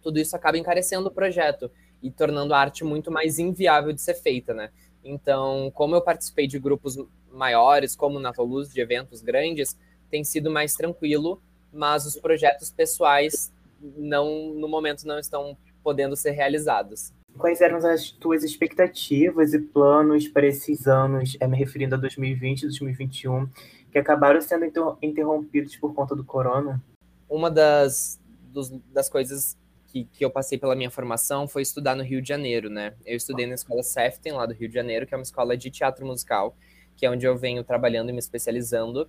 tudo 0.00 0.18
isso 0.18 0.34
acaba 0.34 0.58
encarecendo 0.58 1.08
o 1.08 1.12
projeto 1.12 1.70
e 2.02 2.10
tornando 2.10 2.54
a 2.54 2.58
arte 2.58 2.82
muito 2.84 3.10
mais 3.10 3.38
inviável 3.38 3.92
de 3.92 4.00
ser 4.00 4.14
feita, 4.14 4.52
né? 4.52 4.70
Então, 5.04 5.70
como 5.74 5.94
eu 5.94 6.02
participei 6.02 6.46
de 6.46 6.58
grupos 6.58 6.96
maiores, 7.30 7.94
como 7.94 8.18
na 8.18 8.32
Luz, 8.38 8.72
de 8.72 8.80
eventos 8.80 9.22
grandes, 9.22 9.78
tem 10.10 10.24
sido 10.24 10.50
mais 10.50 10.74
tranquilo, 10.74 11.40
mas 11.72 12.04
os 12.04 12.16
projetos 12.16 12.70
pessoais 12.70 13.52
não 13.80 14.54
no 14.54 14.68
momento 14.68 15.06
não 15.06 15.18
estão 15.18 15.56
podendo 15.82 16.14
ser 16.14 16.32
realizados. 16.32 17.12
Quais 17.36 17.60
eram 17.60 17.78
as 17.78 18.10
tuas 18.10 18.44
expectativas 18.44 19.54
e 19.54 19.58
planos 19.58 20.28
para 20.28 20.46
esses 20.46 20.86
anos, 20.86 21.36
é, 21.40 21.46
me 21.46 21.56
referindo 21.56 21.94
a 21.94 21.98
2020 21.98 22.60
e 22.60 22.66
2021, 22.66 23.48
que 23.92 23.98
acabaram 23.98 24.40
sendo 24.40 24.64
interrompidos 25.02 25.76
por 25.76 25.94
conta 25.94 26.16
do 26.16 26.24
corona? 26.24 26.82
Uma 27.28 27.50
das, 27.50 28.18
dos, 28.50 28.70
das 28.92 29.08
coisas 29.10 29.56
que, 29.88 30.04
que 30.04 30.24
eu 30.24 30.30
passei 30.30 30.56
pela 30.56 30.74
minha 30.74 30.90
formação 30.90 31.46
foi 31.46 31.60
estudar 31.60 31.94
no 31.94 32.02
Rio 32.02 32.22
de 32.22 32.28
Janeiro, 32.28 32.70
né? 32.70 32.94
Eu 33.04 33.16
estudei 33.16 33.46
na 33.46 33.54
escola 33.54 33.82
Sefton, 33.82 34.36
lá 34.36 34.46
do 34.46 34.54
Rio 34.54 34.68
de 34.68 34.74
Janeiro, 34.74 35.06
que 35.06 35.12
é 35.12 35.16
uma 35.16 35.22
escola 35.22 35.56
de 35.56 35.70
teatro 35.70 36.06
musical, 36.06 36.56
que 36.96 37.04
é 37.04 37.10
onde 37.10 37.26
eu 37.26 37.36
venho 37.36 37.62
trabalhando 37.62 38.08
e 38.08 38.12
me 38.12 38.18
especializando. 38.18 39.08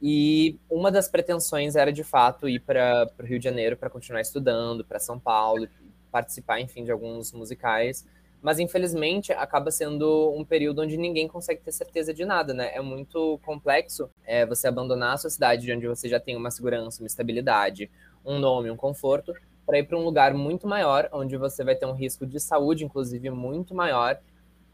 E 0.00 0.58
uma 0.70 0.92
das 0.92 1.08
pretensões 1.08 1.74
era, 1.74 1.90
de 1.90 2.04
fato, 2.04 2.48
ir 2.48 2.60
para 2.60 3.10
o 3.18 3.22
Rio 3.22 3.38
de 3.38 3.44
Janeiro 3.44 3.76
para 3.76 3.88
continuar 3.88 4.20
estudando, 4.20 4.84
para 4.84 4.98
São 4.98 5.18
Paulo, 5.18 5.66
participar, 6.12 6.60
enfim, 6.60 6.84
de 6.84 6.92
alguns 6.92 7.32
musicais. 7.32 8.06
Mas, 8.40 8.58
infelizmente, 8.58 9.32
acaba 9.32 9.70
sendo 9.70 10.32
um 10.32 10.44
período 10.44 10.82
onde 10.82 10.96
ninguém 10.96 11.26
consegue 11.26 11.60
ter 11.60 11.72
certeza 11.72 12.14
de 12.14 12.24
nada, 12.24 12.54
né? 12.54 12.70
É 12.74 12.80
muito 12.80 13.38
complexo 13.44 14.08
é, 14.24 14.46
você 14.46 14.68
abandonar 14.68 15.14
a 15.14 15.16
sua 15.16 15.30
cidade, 15.30 15.72
onde 15.72 15.88
você 15.88 16.08
já 16.08 16.20
tem 16.20 16.36
uma 16.36 16.50
segurança, 16.50 17.02
uma 17.02 17.08
estabilidade, 17.08 17.90
um 18.24 18.38
nome, 18.38 18.70
um 18.70 18.76
conforto, 18.76 19.34
para 19.66 19.78
ir 19.78 19.84
para 19.84 19.98
um 19.98 20.04
lugar 20.04 20.32
muito 20.34 20.68
maior, 20.68 21.08
onde 21.12 21.36
você 21.36 21.64
vai 21.64 21.74
ter 21.74 21.86
um 21.86 21.92
risco 21.92 22.24
de 22.24 22.38
saúde, 22.38 22.84
inclusive, 22.84 23.28
muito 23.30 23.74
maior, 23.74 24.18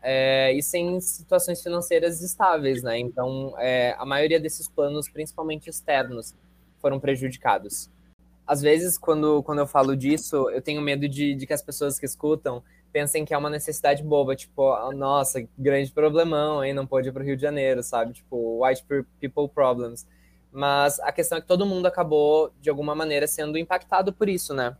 é, 0.03 0.53
e 0.53 0.63
sem 0.63 1.01
situações 1.01 1.63
financeiras 1.63 2.21
estáveis, 2.21 2.83
né? 2.83 2.99
Então, 2.99 3.55
é, 3.59 3.95
a 3.99 4.05
maioria 4.05 4.39
desses 4.39 4.69
planos, 4.69 5.09
principalmente 5.09 5.71
externos, 5.71 6.35
foram 6.79 7.01
prejudicados 7.01 7.91
às 8.47 8.61
vezes, 8.61 8.99
quando, 8.99 9.43
quando 9.43 9.61
eu 9.61 9.67
falo 9.67 9.97
disso, 9.97 10.51
eu 10.51 10.61
tenho 10.61 10.81
medo 10.83 11.09
de, 11.09 11.35
de 11.35 11.47
que 11.47 11.53
as 11.53 11.63
pessoas 11.63 11.99
que 11.99 12.05
escutam 12.05 12.63
pensem 12.95 13.25
que 13.25 13.35
é 13.35 13.37
uma 13.37 13.51
necessidade 13.51 14.05
boba, 14.05 14.37
tipo, 14.37 14.93
nossa, 14.93 15.45
grande 15.59 15.91
problemão, 15.91 16.63
hein, 16.63 16.73
não 16.73 16.87
pode 16.87 17.09
ir 17.09 17.13
para 17.13 17.25
o 17.25 17.27
Rio 17.27 17.35
de 17.35 17.43
Janeiro, 17.43 17.83
sabe? 17.83 18.13
Tipo, 18.13 18.65
white 18.65 18.85
people 19.19 19.49
problems. 19.53 20.07
Mas 20.53 21.01
a 21.01 21.11
questão 21.11 21.39
é 21.39 21.41
que 21.41 21.47
todo 21.49 21.67
mundo 21.67 21.87
acabou, 21.87 22.53
de 22.61 22.71
alguma 22.71 22.95
maneira, 22.95 23.27
sendo 23.27 23.59
impactado 23.59 24.13
por 24.13 24.29
isso, 24.29 24.55
né? 24.55 24.77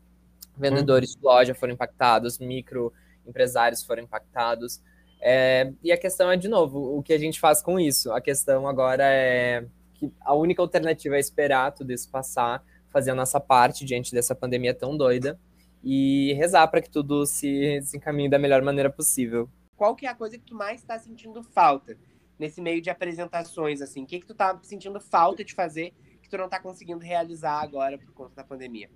Vendedores 0.57 1.17
de 1.17 1.19
loja 1.21 1.57
foram 1.57 1.73
impactados, 1.73 2.39
microempresários 2.39 3.83
foram 3.83 4.05
impactados. 4.05 4.81
É, 5.21 5.73
e 5.83 5.91
a 5.91 5.99
questão 5.99 6.31
é, 6.31 6.37
de 6.37 6.47
novo, 6.47 6.97
o 6.97 7.03
que 7.03 7.13
a 7.13 7.19
gente 7.19 7.41
faz 7.41 7.61
com 7.61 7.81
isso? 7.81 8.13
A 8.13 8.21
questão 8.21 8.69
agora 8.69 9.03
é 9.05 9.67
que 9.95 10.13
a 10.21 10.35
única 10.35 10.63
alternativa 10.63 11.17
é 11.17 11.19
esperar 11.19 11.73
tudo 11.73 11.93
isso 11.93 12.09
passar, 12.09 12.63
fazer 12.91 13.11
a 13.11 13.15
nossa 13.17 13.41
parte 13.41 13.85
diante 13.85 14.13
dessa 14.13 14.37
pandemia 14.37 14.73
tão 14.73 14.97
doida 14.97 15.37
e 15.85 16.33
rezar 16.33 16.67
para 16.69 16.81
que 16.81 16.91
tudo 16.91 17.27
se, 17.27 17.79
encaminhe 17.95 18.31
da 18.31 18.39
melhor 18.39 18.63
maneira 18.63 18.91
possível. 18.91 19.49
Qual 19.77 19.95
que 19.95 20.07
é 20.07 20.09
a 20.09 20.15
coisa 20.15 20.39
que 20.39 20.45
tu 20.45 20.55
mais 20.55 20.81
está 20.81 20.99
sentindo 20.99 21.43
falta 21.43 21.99
nesse 22.39 22.61
meio 22.63 22.81
de 22.81 22.89
apresentações, 22.89 23.83
assim? 23.83 24.05
O 24.05 24.07
que, 24.07 24.21
que 24.21 24.27
tu 24.27 24.35
tá 24.35 24.59
sentindo 24.63 24.99
falta 24.99 25.45
de 25.45 25.53
fazer 25.55 25.93
que 26.23 26.29
tu 26.29 26.39
não 26.39 26.49
tá 26.49 26.59
conseguindo 26.59 27.05
realizar 27.05 27.61
agora 27.61 27.99
por 27.99 28.13
conta 28.15 28.35
da 28.37 28.45
pandemia? 28.45 28.89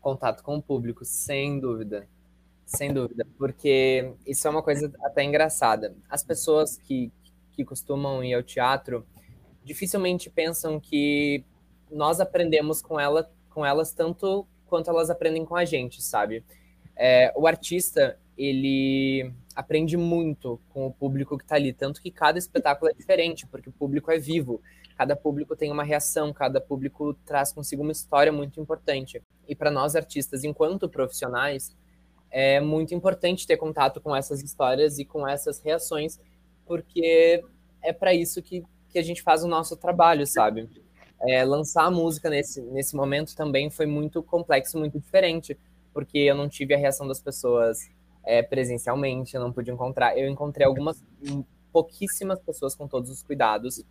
Contato 0.00 0.42
com 0.42 0.56
o 0.56 0.62
público, 0.62 1.04
sem 1.04 1.60
dúvida. 1.60 2.08
Sem 2.64 2.94
dúvida, 2.94 3.26
porque 3.36 4.14
isso 4.26 4.48
é 4.48 4.50
uma 4.50 4.62
coisa 4.62 4.90
até 5.02 5.22
engraçada. 5.22 5.94
As 6.08 6.24
pessoas 6.24 6.78
que, 6.78 7.12
que 7.52 7.62
costumam 7.62 8.24
ir 8.24 8.32
ao 8.32 8.42
teatro 8.42 9.06
dificilmente 9.62 10.30
pensam 10.30 10.80
que 10.80 11.44
nós 11.90 12.18
aprendemos 12.20 12.80
com, 12.80 12.98
ela, 12.98 13.30
com 13.50 13.64
elas 13.66 13.92
tanto 13.92 14.46
quanto 14.66 14.90
elas 14.90 15.10
aprendem 15.10 15.44
com 15.44 15.56
a 15.56 15.64
gente, 15.64 16.02
sabe? 16.02 16.44
É, 16.96 17.32
o 17.36 17.46
artista, 17.46 18.18
ele 18.36 19.32
aprende 19.54 19.96
muito 19.96 20.60
com 20.70 20.86
o 20.86 20.92
público 20.92 21.38
que 21.38 21.44
está 21.44 21.56
ali, 21.56 21.72
tanto 21.72 22.02
que 22.02 22.10
cada 22.10 22.38
espetáculo 22.38 22.90
é 22.90 22.94
diferente, 22.94 23.46
porque 23.46 23.68
o 23.68 23.72
público 23.72 24.10
é 24.10 24.18
vivo, 24.18 24.60
cada 24.96 25.14
público 25.14 25.56
tem 25.56 25.70
uma 25.70 25.84
reação, 25.84 26.32
cada 26.32 26.60
público 26.60 27.14
traz 27.24 27.52
consigo 27.52 27.82
uma 27.82 27.92
história 27.92 28.32
muito 28.32 28.60
importante. 28.60 29.22
E 29.48 29.54
para 29.54 29.70
nós 29.70 29.94
artistas, 29.94 30.44
enquanto 30.44 30.88
profissionais, 30.88 31.76
é 32.30 32.60
muito 32.60 32.94
importante 32.94 33.46
ter 33.46 33.56
contato 33.56 34.00
com 34.00 34.14
essas 34.14 34.42
histórias 34.42 34.98
e 34.98 35.04
com 35.04 35.26
essas 35.26 35.60
reações, 35.60 36.18
porque 36.66 37.44
é 37.80 37.92
para 37.92 38.12
isso 38.12 38.42
que, 38.42 38.64
que 38.88 38.98
a 38.98 39.02
gente 39.02 39.22
faz 39.22 39.44
o 39.44 39.48
nosso 39.48 39.76
trabalho, 39.76 40.26
sabe? 40.26 40.68
É, 41.22 41.44
lançar 41.44 41.84
a 41.84 41.90
música 41.90 42.28
nesse, 42.28 42.60
nesse 42.60 42.94
momento 42.94 43.34
também 43.34 43.70
foi 43.70 43.86
muito 43.86 44.22
complexo, 44.22 44.78
muito 44.78 44.98
diferente, 44.98 45.56
porque 45.92 46.18
eu 46.18 46.34
não 46.34 46.48
tive 46.48 46.74
a 46.74 46.78
reação 46.78 47.06
das 47.06 47.20
pessoas 47.20 47.88
é, 48.24 48.42
presencialmente, 48.42 49.34
eu 49.34 49.40
não 49.40 49.52
pude 49.52 49.70
encontrar. 49.70 50.18
Eu 50.18 50.28
encontrei 50.28 50.66
algumas, 50.66 51.02
pouquíssimas 51.72 52.40
pessoas 52.40 52.74
com 52.74 52.88
todos 52.88 53.10
os 53.10 53.22
cuidados 53.22 53.82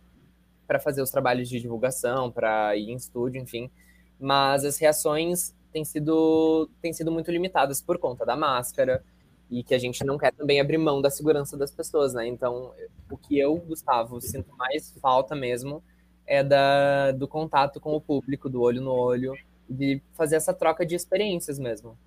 para 0.66 0.80
fazer 0.80 1.02
os 1.02 1.10
trabalhos 1.10 1.48
de 1.48 1.60
divulgação, 1.60 2.30
para 2.30 2.76
ir 2.76 2.90
em 2.90 2.96
estúdio, 2.96 3.40
enfim. 3.40 3.70
Mas 4.18 4.64
as 4.64 4.78
reações 4.78 5.54
têm 5.72 5.84
sido, 5.84 6.70
têm 6.80 6.92
sido 6.92 7.10
muito 7.10 7.30
limitadas 7.30 7.82
por 7.82 7.98
conta 7.98 8.24
da 8.24 8.36
máscara 8.36 9.04
e 9.50 9.62
que 9.62 9.74
a 9.74 9.78
gente 9.78 10.04
não 10.04 10.16
quer 10.16 10.32
também 10.32 10.60
abrir 10.60 10.78
mão 10.78 11.02
da 11.02 11.10
segurança 11.10 11.56
das 11.56 11.70
pessoas, 11.70 12.14
né? 12.14 12.26
Então, 12.26 12.72
o 13.10 13.16
que 13.16 13.38
eu, 13.38 13.56
Gustavo, 13.56 14.20
sinto 14.20 14.54
mais 14.56 14.92
falta 15.00 15.34
mesmo 15.34 15.82
é 16.26 16.42
da, 16.42 17.12
do 17.12 17.28
contato 17.28 17.80
com 17.80 17.94
o 17.94 18.00
público, 18.00 18.48
do 18.48 18.60
olho 18.60 18.80
no 18.80 18.92
olho, 18.92 19.34
de 19.68 20.02
fazer 20.12 20.36
essa 20.36 20.54
troca 20.54 20.84
de 20.84 20.94
experiências 20.94 21.58
mesmo. 21.58 21.98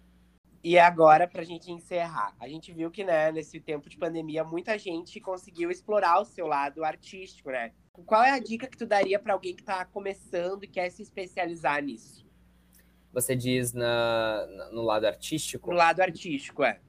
E 0.63 0.77
agora, 0.77 1.27
para 1.27 1.41
a 1.41 1.45
gente 1.45 1.71
encerrar, 1.71 2.35
a 2.39 2.47
gente 2.47 2.73
viu 2.73 2.91
que, 2.91 3.03
né, 3.03 3.31
nesse 3.31 3.59
tempo 3.59 3.89
de 3.89 3.97
pandemia, 3.97 4.43
muita 4.43 4.77
gente 4.77 5.19
conseguiu 5.21 5.71
explorar 5.71 6.19
o 6.19 6.25
seu 6.25 6.47
lado 6.47 6.83
artístico, 6.83 7.51
né? 7.51 7.71
Qual 8.05 8.23
é 8.23 8.31
a 8.31 8.39
dica 8.39 8.67
que 8.67 8.77
tu 8.77 8.85
daria 8.85 9.17
para 9.17 9.33
alguém 9.33 9.55
que 9.55 9.61
está 9.61 9.85
começando 9.85 10.63
e 10.63 10.67
quer 10.67 10.89
se 10.89 11.01
especializar 11.01 11.81
nisso? 11.81 12.27
Você 13.13 13.35
diz 13.35 13.73
na, 13.73 14.45
no 14.71 14.81
lado 14.81 15.05
artístico? 15.05 15.71
No 15.71 15.77
lado 15.77 16.01
artístico, 16.01 16.63
é. 16.63 16.79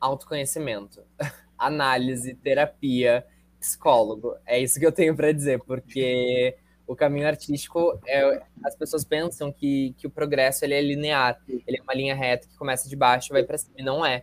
Autoconhecimento, 0.00 1.04
análise, 1.58 2.34
terapia, 2.34 3.26
psicólogo. 3.58 4.36
É 4.46 4.58
isso 4.58 4.78
que 4.78 4.86
eu 4.86 4.92
tenho 4.92 5.16
para 5.16 5.32
dizer, 5.32 5.60
porque 5.64 6.56
o 6.86 6.94
caminho 6.94 7.26
artístico, 7.26 7.98
é, 8.06 8.42
as 8.64 8.76
pessoas 8.76 9.04
pensam 9.04 9.50
que, 9.50 9.94
que 9.96 10.06
o 10.06 10.10
progresso 10.10 10.64
ele 10.64 10.74
é 10.74 10.82
linear, 10.82 11.40
ele 11.48 11.78
é 11.78 11.82
uma 11.82 11.94
linha 11.94 12.14
reta 12.14 12.46
que 12.46 12.56
começa 12.56 12.88
de 12.88 12.96
baixo 12.96 13.32
e 13.32 13.34
vai 13.34 13.42
para 13.42 13.56
cima, 13.56 13.74
e 13.78 13.82
não 13.82 14.04
é. 14.04 14.22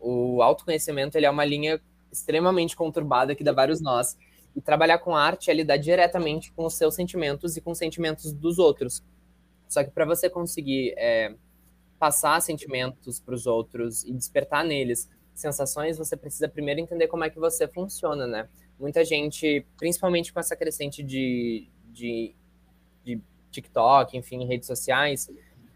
O 0.00 0.40
autoconhecimento 0.42 1.16
ele 1.16 1.26
é 1.26 1.30
uma 1.30 1.44
linha 1.44 1.80
extremamente 2.12 2.76
conturbada 2.76 3.34
que 3.34 3.42
dá 3.42 3.52
vários 3.52 3.80
nós. 3.80 4.16
E 4.54 4.60
trabalhar 4.60 4.98
com 4.98 5.14
arte 5.14 5.50
é 5.50 5.54
lidar 5.54 5.76
diretamente 5.76 6.52
com 6.52 6.64
os 6.64 6.74
seus 6.74 6.94
sentimentos 6.94 7.56
e 7.56 7.60
com 7.60 7.72
os 7.72 7.78
sentimentos 7.78 8.32
dos 8.32 8.58
outros. 8.58 9.02
Só 9.68 9.82
que 9.84 9.90
para 9.90 10.06
você 10.06 10.30
conseguir 10.30 10.94
é, 10.96 11.34
passar 11.98 12.40
sentimentos 12.40 13.20
para 13.20 13.34
os 13.34 13.46
outros 13.46 14.04
e 14.04 14.12
despertar 14.12 14.64
neles 14.64 15.10
sensações, 15.34 15.98
você 15.98 16.16
precisa 16.16 16.48
primeiro 16.48 16.80
entender 16.80 17.08
como 17.08 17.24
é 17.24 17.30
que 17.30 17.38
você 17.38 17.68
funciona, 17.68 18.26
né? 18.26 18.48
Muita 18.78 19.04
gente, 19.04 19.66
principalmente 19.76 20.32
com 20.32 20.40
essa 20.40 20.56
crescente 20.56 21.02
de, 21.02 21.68
de, 21.96 22.34
de 23.02 23.20
TikTok, 23.50 24.16
enfim, 24.16 24.44
redes 24.44 24.66
sociais, 24.66 25.30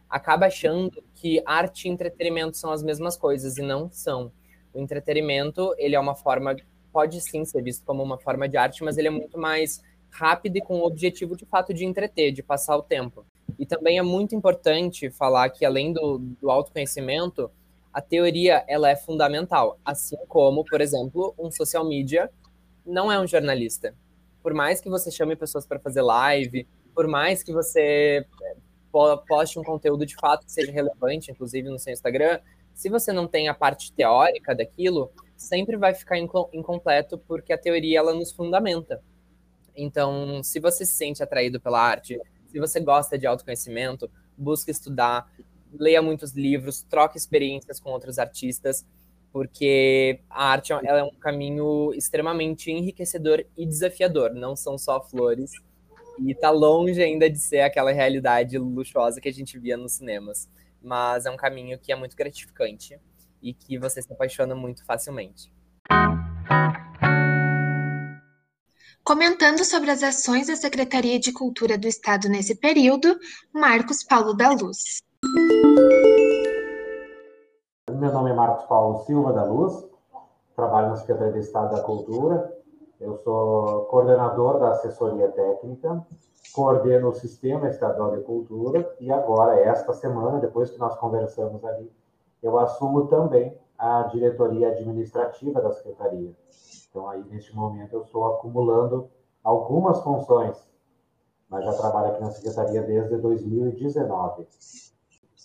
acaba 0.08 0.46
achando 0.46 1.02
que 1.14 1.42
arte 1.46 1.88
e 1.88 1.90
entretenimento 1.90 2.56
são 2.56 2.70
as 2.70 2.82
mesmas 2.82 3.16
coisas 3.16 3.56
e 3.56 3.62
não 3.62 3.90
são. 3.90 4.30
O 4.74 4.78
entretenimento, 4.78 5.74
ele 5.78 5.96
é 5.96 6.00
uma 6.00 6.14
forma, 6.14 6.54
pode 6.92 7.20
sim 7.20 7.44
ser 7.44 7.62
visto 7.62 7.84
como 7.84 8.02
uma 8.02 8.18
forma 8.18 8.48
de 8.48 8.56
arte, 8.56 8.84
mas 8.84 8.98
ele 8.98 9.08
é 9.08 9.10
muito 9.10 9.38
mais 9.38 9.82
rápido 10.10 10.56
e 10.56 10.60
com 10.60 10.80
o 10.80 10.86
objetivo 10.86 11.36
de 11.36 11.46
fato 11.46 11.72
de 11.72 11.84
entreter, 11.84 12.32
de 12.32 12.42
passar 12.42 12.76
o 12.76 12.82
tempo. 12.82 13.24
E 13.58 13.64
também 13.64 13.98
é 13.98 14.02
muito 14.02 14.34
importante 14.34 15.10
falar 15.10 15.48
que 15.50 15.64
além 15.64 15.92
do, 15.92 16.18
do 16.18 16.50
autoconhecimento, 16.50 17.50
a 17.92 18.00
teoria 18.00 18.64
ela 18.68 18.90
é 18.90 18.96
fundamental, 18.96 19.78
assim 19.84 20.16
como, 20.28 20.64
por 20.64 20.80
exemplo, 20.80 21.34
um 21.38 21.50
social 21.50 21.84
media 21.84 22.30
não 22.84 23.10
é 23.10 23.18
um 23.18 23.26
jornalista 23.26 23.94
por 24.42 24.54
mais 24.54 24.80
que 24.80 24.88
você 24.88 25.10
chame 25.10 25.36
pessoas 25.36 25.66
para 25.66 25.78
fazer 25.78 26.02
live, 26.02 26.66
por 26.94 27.06
mais 27.06 27.42
que 27.42 27.52
você 27.52 28.24
é, 28.42 28.56
poste 29.28 29.58
um 29.58 29.62
conteúdo 29.62 30.04
de 30.04 30.14
fato 30.16 30.44
que 30.44 30.52
seja 30.52 30.72
relevante, 30.72 31.30
inclusive 31.30 31.68
no 31.68 31.78
seu 31.78 31.92
Instagram, 31.92 32.40
se 32.74 32.88
você 32.88 33.12
não 33.12 33.26
tem 33.26 33.48
a 33.48 33.54
parte 33.54 33.92
teórica 33.92 34.54
daquilo, 34.54 35.12
sempre 35.36 35.76
vai 35.76 35.94
ficar 35.94 36.18
incompleto 36.18 37.18
porque 37.18 37.52
a 37.52 37.58
teoria 37.58 37.98
ela 37.98 38.14
nos 38.14 38.32
fundamenta. 38.32 39.02
Então, 39.76 40.42
se 40.42 40.58
você 40.60 40.84
se 40.84 40.94
sente 40.94 41.22
atraído 41.22 41.60
pela 41.60 41.80
arte, 41.80 42.18
se 42.46 42.58
você 42.58 42.80
gosta 42.80 43.18
de 43.18 43.26
autoconhecimento, 43.26 44.10
busque 44.36 44.70
estudar, 44.70 45.30
leia 45.72 46.02
muitos 46.02 46.32
livros, 46.32 46.82
troque 46.82 47.16
experiências 47.16 47.78
com 47.78 47.90
outros 47.90 48.18
artistas 48.18 48.84
porque 49.32 50.20
a 50.28 50.46
arte 50.50 50.72
ela 50.72 51.00
é 51.00 51.04
um 51.04 51.14
caminho 51.14 51.92
extremamente 51.94 52.70
enriquecedor 52.70 53.44
e 53.56 53.66
desafiador, 53.66 54.34
não 54.34 54.56
são 54.56 54.76
só 54.76 55.00
flores, 55.00 55.52
e 56.18 56.32
está 56.32 56.50
longe 56.50 57.02
ainda 57.02 57.30
de 57.30 57.38
ser 57.38 57.60
aquela 57.60 57.92
realidade 57.92 58.58
luxuosa 58.58 59.20
que 59.20 59.28
a 59.28 59.32
gente 59.32 59.58
via 59.58 59.76
nos 59.76 59.92
cinemas, 59.92 60.48
mas 60.82 61.26
é 61.26 61.30
um 61.30 61.36
caminho 61.36 61.78
que 61.78 61.92
é 61.92 61.96
muito 61.96 62.16
gratificante 62.16 62.98
e 63.42 63.54
que 63.54 63.78
você 63.78 64.02
se 64.02 64.12
apaixona 64.12 64.54
muito 64.54 64.84
facilmente. 64.84 65.50
Comentando 69.02 69.64
sobre 69.64 69.90
as 69.90 70.02
ações 70.02 70.46
da 70.46 70.56
Secretaria 70.56 71.18
de 71.18 71.32
Cultura 71.32 71.78
do 71.78 71.88
Estado 71.88 72.28
nesse 72.28 72.54
período, 72.54 73.18
Marcos 73.52 74.04
Paulo 74.04 74.34
da 74.34 74.50
Luz. 74.50 75.00
Meu 78.00 78.10
nome 78.14 78.30
é 78.30 78.32
Marcos 78.32 78.64
Paulo 78.64 79.04
Silva 79.04 79.30
da 79.30 79.44
Luz, 79.44 79.86
trabalho 80.56 80.88
na 80.88 80.96
Secretaria 80.96 81.34
de 81.34 81.40
Estado 81.40 81.76
da 81.76 81.82
Cultura. 81.82 82.50
Eu 82.98 83.18
sou 83.18 83.84
coordenador 83.90 84.58
da 84.58 84.70
assessoria 84.70 85.30
técnica, 85.30 86.02
coordeno 86.54 87.10
o 87.10 87.14
Sistema 87.14 87.68
Estadual 87.68 88.16
de 88.16 88.22
Cultura 88.22 88.90
e 88.98 89.12
agora, 89.12 89.60
esta 89.60 89.92
semana, 89.92 90.40
depois 90.40 90.70
que 90.70 90.78
nós 90.78 90.96
conversamos 90.96 91.62
ali, 91.62 91.92
eu 92.42 92.58
assumo 92.58 93.06
também 93.06 93.54
a 93.76 94.04
diretoria 94.04 94.68
administrativa 94.68 95.60
da 95.60 95.70
Secretaria. 95.70 96.34
Então, 96.88 97.06
aí, 97.06 97.22
neste 97.24 97.54
momento, 97.54 97.92
eu 97.92 98.00
estou 98.00 98.26
acumulando 98.28 99.10
algumas 99.44 100.00
funções, 100.00 100.56
mas 101.50 101.66
já 101.66 101.74
trabalho 101.74 102.12
aqui 102.12 102.22
na 102.22 102.30
Secretaria 102.30 102.82
desde 102.82 103.18
2019. 103.18 104.46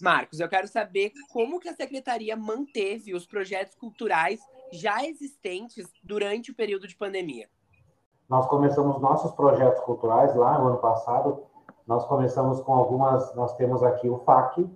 Marcos, 0.01 0.39
eu 0.39 0.49
quero 0.49 0.67
saber 0.67 1.11
como 1.31 1.59
que 1.59 1.69
a 1.69 1.73
secretaria 1.73 2.35
manteve 2.35 3.13
os 3.13 3.25
projetos 3.25 3.75
culturais 3.75 4.39
já 4.71 5.05
existentes 5.05 5.87
durante 6.03 6.51
o 6.51 6.55
período 6.55 6.87
de 6.87 6.95
pandemia. 6.95 7.47
Nós 8.27 8.47
começamos 8.47 8.99
nossos 8.99 9.31
projetos 9.31 9.81
culturais 9.83 10.35
lá 10.35 10.57
no 10.57 10.67
ano 10.67 10.77
passado. 10.77 11.43
Nós 11.85 12.05
começamos 12.05 12.59
com 12.61 12.73
algumas, 12.73 13.33
nós 13.35 13.55
temos 13.55 13.83
aqui 13.83 14.09
o 14.09 14.17
FAC, 14.19 14.67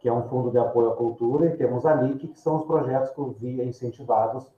que 0.00 0.08
é 0.08 0.12
um 0.12 0.28
fundo 0.28 0.50
de 0.50 0.58
apoio 0.58 0.92
à 0.92 0.96
cultura, 0.96 1.46
e 1.46 1.56
temos 1.56 1.86
a 1.86 1.94
LIC, 1.94 2.28
que 2.28 2.40
são 2.40 2.56
os 2.56 2.64
projetos 2.64 3.10
que 3.10 3.40
via 3.40 3.64
incentivados 3.64 4.50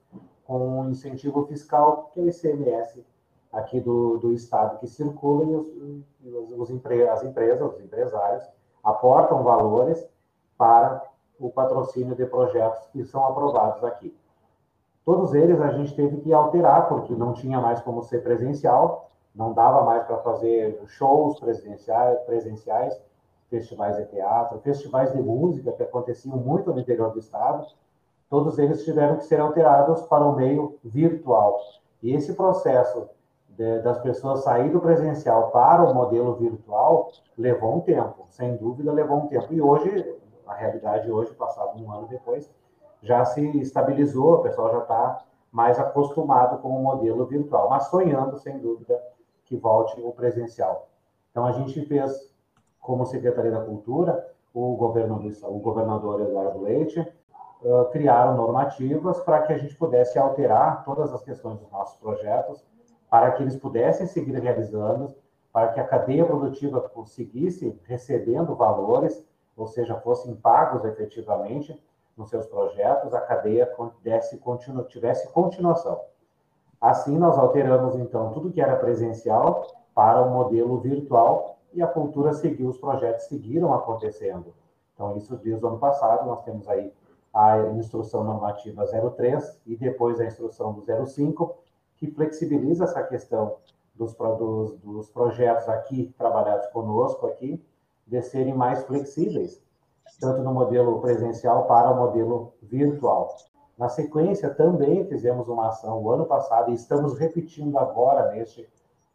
com 0.43 0.89
incentivo 0.89 1.45
fiscal, 1.45 2.09
que 2.13 2.19
é 2.19 2.23
o 2.23 2.29
ICMS 2.29 3.05
aqui 3.51 3.79
do, 3.79 4.17
do 4.17 4.33
Estado, 4.33 4.79
que 4.79 4.87
circula 4.87 5.43
e, 5.43 5.55
os, 5.55 5.67
os, 6.23 6.51
os 6.51 6.61
as 7.09 7.23
empresas, 7.23 7.73
os 7.73 7.79
empresários, 7.79 8.43
aportam 8.83 9.43
valores 9.43 10.05
para 10.57 11.01
o 11.39 11.49
patrocínio 11.49 12.15
de 12.15 12.25
projetos 12.25 12.87
que 12.87 13.03
são 13.03 13.25
aprovados 13.25 13.83
aqui. 13.83 14.15
Todos 15.03 15.33
eles 15.33 15.59
a 15.59 15.71
gente 15.71 15.95
teve 15.95 16.17
que 16.17 16.31
alterar, 16.31 16.87
porque 16.87 17.13
não 17.13 17.33
tinha 17.33 17.59
mais 17.59 17.81
como 17.81 18.03
ser 18.03 18.21
presencial, 18.21 19.09
não 19.33 19.53
dava 19.53 19.83
mais 19.83 20.03
para 20.05 20.17
fazer 20.19 20.79
shows 20.87 21.39
presenciais, 21.39 22.19
presenciais, 22.21 23.01
festivais 23.49 23.97
de 23.97 24.05
teatro, 24.05 24.59
festivais 24.59 25.11
de 25.11 25.21
música 25.21 25.71
que 25.71 25.83
aconteciam 25.83 26.37
muito 26.37 26.71
no 26.71 26.79
interior 26.79 27.11
do 27.11 27.19
estado, 27.19 27.65
todos 28.29 28.57
eles 28.59 28.85
tiveram 28.85 29.17
que 29.17 29.25
ser 29.25 29.39
alterados 29.41 30.03
para 30.03 30.23
o 30.23 30.35
meio 30.35 30.77
virtual. 30.83 31.59
E 32.01 32.13
esse 32.13 32.33
processo 32.33 33.09
das 33.83 33.99
pessoas 33.99 34.43
sair 34.43 34.69
do 34.69 34.79
presencial 34.79 35.51
para 35.51 35.83
o 35.83 35.93
modelo 35.93 36.35
virtual 36.35 37.11
levou 37.37 37.75
um 37.75 37.81
tempo, 37.81 38.25
sem 38.29 38.55
dúvida 38.57 38.91
levou 38.91 39.17
um 39.17 39.27
tempo. 39.27 39.53
E 39.53 39.61
hoje, 39.61 40.15
a 40.47 40.53
realidade 40.53 41.11
hoje, 41.11 41.33
passado 41.33 41.77
um 41.81 41.91
ano 41.91 42.07
depois, 42.07 42.49
já 43.01 43.25
se 43.25 43.41
estabilizou, 43.59 44.35
o 44.35 44.41
pessoal 44.41 44.71
já 44.71 44.79
está 44.79 45.23
mais 45.51 45.79
acostumado 45.79 46.61
com 46.61 46.69
o 46.69 46.81
modelo 46.81 47.25
virtual, 47.25 47.69
mas 47.69 47.87
sonhando, 47.87 48.37
sem 48.37 48.57
dúvida, 48.59 49.01
que 49.45 49.57
volte 49.57 49.99
o 50.01 50.11
presencial. 50.11 50.87
Então, 51.29 51.45
a 51.45 51.51
gente 51.51 51.85
fez, 51.85 52.33
como 52.79 53.05
Secretaria 53.05 53.51
da 53.51 53.61
Cultura, 53.61 54.31
o, 54.53 54.75
governo 54.75 55.21
o 55.43 55.59
governador 55.59 56.21
Eduardo 56.21 56.61
Leite, 56.61 57.05
criaram 57.91 58.35
normativas 58.35 59.19
para 59.19 59.41
que 59.43 59.53
a 59.53 59.57
gente 59.57 59.75
pudesse 59.75 60.17
alterar 60.17 60.83
todas 60.83 61.13
as 61.13 61.21
questões 61.21 61.59
dos 61.59 61.69
nossos 61.71 61.97
projetos, 61.97 62.65
para 63.11 63.29
que 63.31 63.43
eles 63.43 63.57
pudessem 63.57 64.07
seguir 64.07 64.39
realizando, 64.39 65.13
para 65.51 65.73
que 65.73 65.81
a 65.81 65.83
cadeia 65.83 66.25
produtiva 66.25 66.79
conseguisse 66.79 67.77
recebendo 67.83 68.55
valores, 68.55 69.27
ou 69.57 69.67
seja, 69.67 69.99
fossem 69.99 70.33
pagos 70.33 70.85
efetivamente, 70.85 71.77
nos 72.15 72.29
seus 72.29 72.45
projetos, 72.47 73.13
a 73.13 73.19
cadeia 73.19 73.69
desse, 74.01 74.37
continu, 74.37 74.85
tivesse 74.85 75.27
continuação. 75.33 75.99
Assim, 76.79 77.17
nós 77.17 77.37
alteramos, 77.37 77.95
então, 77.97 78.31
tudo 78.31 78.49
que 78.49 78.61
era 78.61 78.77
presencial 78.77 79.67
para 79.93 80.21
o 80.21 80.31
modelo 80.31 80.79
virtual 80.79 81.57
e 81.73 81.83
a 81.83 81.87
cultura 81.87 82.31
seguiu, 82.31 82.69
os 82.69 82.77
projetos 82.77 83.25
seguiram 83.25 83.73
acontecendo. 83.73 84.53
Então, 84.95 85.17
isso 85.17 85.35
desde 85.35 85.65
o 85.65 85.67
ano 85.67 85.79
passado, 85.79 86.25
nós 86.25 86.43
temos 86.43 86.65
aí 86.69 86.93
a 87.33 87.59
instrução 87.71 88.23
normativa 88.23 88.85
03 88.85 89.61
e 89.65 89.75
depois 89.75 90.17
a 90.21 90.25
instrução 90.25 90.71
do 90.71 91.05
05, 91.05 91.60
que 92.01 92.09
flexibiliza 92.09 92.85
essa 92.85 93.03
questão 93.03 93.57
dos, 93.93 94.15
dos, 94.15 94.75
dos 94.79 95.09
projetos 95.11 95.69
aqui, 95.69 96.11
trabalhados 96.17 96.65
conosco 96.69 97.27
aqui, 97.27 97.63
de 98.07 98.19
serem 98.23 98.55
mais 98.55 98.83
flexíveis, 98.85 99.61
tanto 100.19 100.41
no 100.41 100.51
modelo 100.51 100.99
presencial 100.99 101.67
para 101.67 101.91
o 101.91 101.95
modelo 101.95 102.53
virtual. 102.59 103.37
Na 103.77 103.87
sequência, 103.87 104.49
também 104.49 105.05
fizemos 105.05 105.47
uma 105.47 105.67
ação 105.67 106.01
o 106.01 106.09
ano 106.09 106.25
passado 106.25 106.71
e 106.71 106.73
estamos 106.73 107.19
repetindo 107.19 107.77
agora, 107.77 108.31
neste 108.31 108.67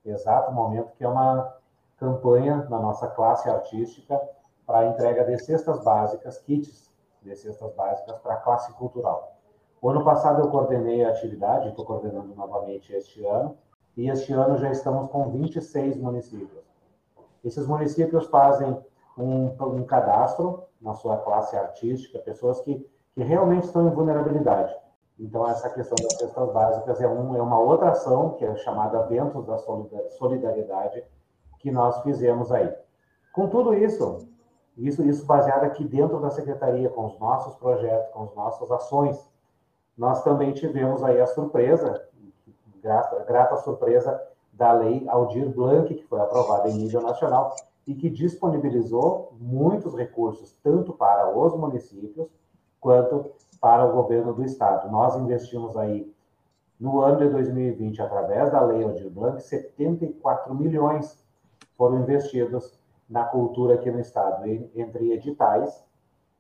exato 0.05 0.53
momento, 0.53 0.93
que 0.97 1.03
é 1.03 1.09
uma 1.09 1.53
campanha 1.99 2.69
na 2.71 2.79
nossa 2.79 3.09
classe 3.09 3.51
artística 3.51 4.17
para 4.65 4.79
a 4.79 4.87
entrega 4.87 5.25
de 5.25 5.37
cestas 5.39 5.83
básicas, 5.83 6.39
kits 6.39 6.89
de 7.21 7.35
cestas 7.35 7.75
básicas 7.75 8.17
para 8.19 8.35
a 8.35 8.41
classe 8.41 8.73
cultural. 8.75 9.36
O 9.81 9.91
ano 9.91 10.05
passado 10.05 10.41
eu 10.41 10.51
coordenei 10.51 11.05
a 11.05 11.11
atividade, 11.11 11.69
estou 11.69 11.85
coordenando 11.85 12.35
novamente 12.35 12.93
este 12.95 13.25
ano, 13.25 13.57
e 13.97 14.09
este 14.09 14.33
ano 14.33 14.59
já 14.59 14.71
estamos 14.71 15.11
com 15.11 15.31
26 15.31 15.97
municípios. 15.97 16.65
Esses 17.45 17.67
municípios 17.67 18.27
fazem 18.27 18.77
um, 19.17 19.47
um 19.61 19.85
cadastro 19.85 20.65
na 20.81 20.95
sua 20.95 21.17
classe 21.19 21.57
artística, 21.57 22.19
pessoas 22.19 22.61
que, 22.61 22.87
que 23.15 23.23
realmente 23.23 23.65
estão 23.65 23.87
em 23.87 23.91
vulnerabilidade. 23.91 24.75
Então, 25.19 25.49
essa 25.49 25.71
questão 25.71 25.97
das 26.03 26.19
cestas 26.19 26.53
básicas 26.53 27.01
é, 27.01 27.09
um, 27.09 27.35
é 27.37 27.41
uma 27.41 27.59
outra 27.59 27.91
ação, 27.91 28.35
que 28.35 28.45
é 28.45 28.55
chamada 28.57 29.07
Ventos 29.07 29.47
da 29.47 29.57
Solidariedade, 30.11 31.03
que 31.59 31.71
nós 31.71 32.03
fizemos 32.03 32.53
aí. 32.53 32.71
Com 33.33 33.49
tudo 33.49 33.73
isso, 33.73 34.29
isso, 34.77 35.03
isso 35.03 35.25
baseado 35.25 35.65
aqui 35.65 35.85
dentro 35.85 36.21
da 36.21 36.31
Secretaria, 36.31 36.91
com 36.91 37.07
os 37.07 37.19
nossos 37.19 37.55
projetos, 37.55 38.13
com 38.13 38.25
as 38.25 38.35
nossas 38.35 38.71
ações, 38.71 39.36
nós 39.97 40.23
também 40.23 40.53
tivemos 40.53 41.03
aí 41.03 41.21
a 41.21 41.27
surpresa, 41.27 42.07
grata, 42.83 43.25
grata 43.25 43.57
surpresa, 43.59 44.21
da 44.53 44.73
lei 44.73 45.07
Aldir 45.09 45.49
Blanc, 45.51 45.95
que 45.95 46.05
foi 46.05 46.21
aprovada 46.21 46.69
em 46.69 46.75
nível 46.75 47.03
nacional, 47.03 47.55
e 47.87 47.95
que 47.95 48.09
disponibilizou 48.09 49.35
muitos 49.39 49.95
recursos, 49.95 50.57
tanto 50.63 50.93
para 50.93 51.37
os 51.37 51.55
municípios 51.55 52.29
quanto 52.81 53.31
para 53.61 53.85
o 53.85 53.93
governo 53.93 54.33
do 54.33 54.45
estado. 54.45 54.91
Nós 54.91 55.15
investimos 55.17 55.77
aí 55.77 56.13
no 56.81 57.01
ano 57.01 57.19
de 57.19 57.29
2020, 57.29 58.03
através 58.03 58.51
da 58.51 58.61
Lei 58.61 58.83
Aldir 58.83 59.11
Blanc, 59.11 59.43
74 59.43 60.55
milhões 60.55 61.25
foram 61.77 62.01
investidos 62.01 62.79
na 63.09 63.25
cultura 63.25 63.75
aqui 63.75 63.91
no 63.91 64.01
estado, 64.01 64.45
entre 64.47 65.13
editais, 65.13 65.86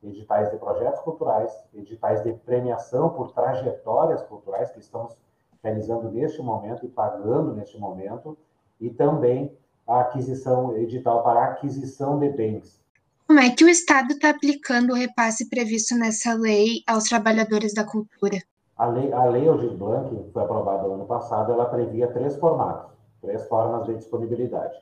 editais 0.02 0.50
de 0.50 0.56
projetos 0.56 1.00
culturais, 1.00 1.52
editais 1.74 2.22
de 2.22 2.32
premiação 2.32 3.10
por 3.10 3.32
trajetórias 3.32 4.22
culturais 4.22 4.70
que 4.70 4.80
estamos 4.80 5.16
realizando 5.62 6.10
neste 6.10 6.40
momento 6.42 6.84
e 6.86 6.88
pagando 6.88 7.54
neste 7.54 7.78
momento, 7.78 8.36
e 8.80 8.90
também 8.90 9.56
a 9.86 10.00
aquisição 10.00 10.76
edital 10.76 11.22
para 11.22 11.44
aquisição 11.44 12.18
de 12.18 12.28
bens. 12.28 12.80
Como 13.26 13.40
é 13.40 13.50
que 13.50 13.64
o 13.64 13.68
Estado 13.68 14.12
está 14.12 14.30
aplicando 14.30 14.90
o 14.92 14.96
repasse 14.96 15.48
previsto 15.48 15.96
nessa 15.96 16.34
lei 16.34 16.82
aos 16.86 17.04
trabalhadores 17.04 17.74
da 17.74 17.84
cultura? 17.84 18.38
A 18.76 18.86
lei, 18.86 19.12
a 19.12 19.24
lei 19.24 19.48
Aldir 19.48 19.76
Blanc, 19.76 20.14
que 20.14 20.30
foi 20.30 20.42
aprovada 20.42 20.86
no 20.86 20.94
ano 20.94 21.06
passado, 21.06 21.52
ela 21.52 21.64
previa 21.64 22.12
três 22.12 22.36
formatos, 22.36 22.92
três 23.20 23.48
formas 23.48 23.86
de 23.86 23.96
disponibilidade. 23.96 24.76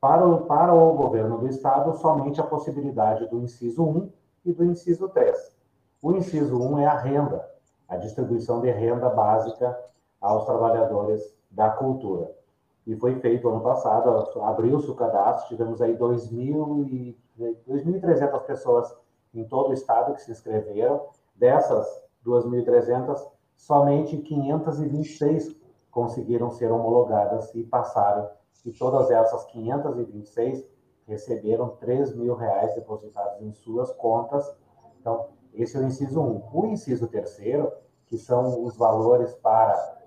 Para 0.00 0.26
o, 0.26 0.42
para 0.46 0.74
o 0.74 0.94
governo 0.94 1.38
do 1.38 1.48
Estado, 1.48 1.96
somente 1.96 2.40
a 2.40 2.44
possibilidade 2.44 3.28
do 3.28 3.40
inciso 3.40 3.84
1 3.84 4.10
e 4.44 4.52
do 4.52 4.64
inciso 4.64 5.08
3. 5.08 5.56
O 6.02 6.12
inciso 6.12 6.60
1 6.60 6.78
é 6.78 6.86
a 6.86 6.98
renda, 6.98 7.48
a 7.88 7.96
distribuição 7.96 8.60
de 8.60 8.70
renda 8.70 9.08
básica 9.08 9.78
aos 10.20 10.44
trabalhadores 10.44 11.34
da 11.50 11.70
cultura 11.70 12.30
e 12.86 12.94
foi 12.96 13.18
feito 13.20 13.48
ano 13.48 13.60
passado, 13.60 14.10
abriu-se 14.42 14.90
o 14.90 14.94
cadastro, 14.94 15.48
tivemos 15.48 15.80
aí 15.80 15.96
2.300 15.96 18.40
pessoas 18.40 18.94
em 19.32 19.44
todo 19.44 19.70
o 19.70 19.72
estado 19.72 20.12
que 20.14 20.22
se 20.22 20.32
inscreveram. 20.32 21.00
Dessas 21.34 21.86
2.300, 22.26 23.18
somente 23.56 24.18
526 24.18 25.56
conseguiram 25.90 26.50
ser 26.50 26.70
homologadas 26.72 27.54
e 27.54 27.62
passaram. 27.62 28.28
E 28.64 28.70
todas 28.72 29.10
essas 29.10 29.44
526 29.46 30.64
receberam 31.12 31.68
3 31.76 32.16
mil 32.16 32.34
reais 32.34 32.74
depositados 32.74 33.42
em 33.42 33.52
suas 33.52 33.92
contas. 33.92 34.50
Então, 34.98 35.28
esse 35.52 35.76
é 35.76 35.80
o 35.80 35.84
inciso 35.84 36.20
1. 36.20 36.48
O 36.52 36.66
inciso 36.66 37.06
terceiro, 37.06 37.70
que 38.06 38.16
são 38.16 38.64
os 38.64 38.76
valores 38.76 39.34
para 39.34 40.00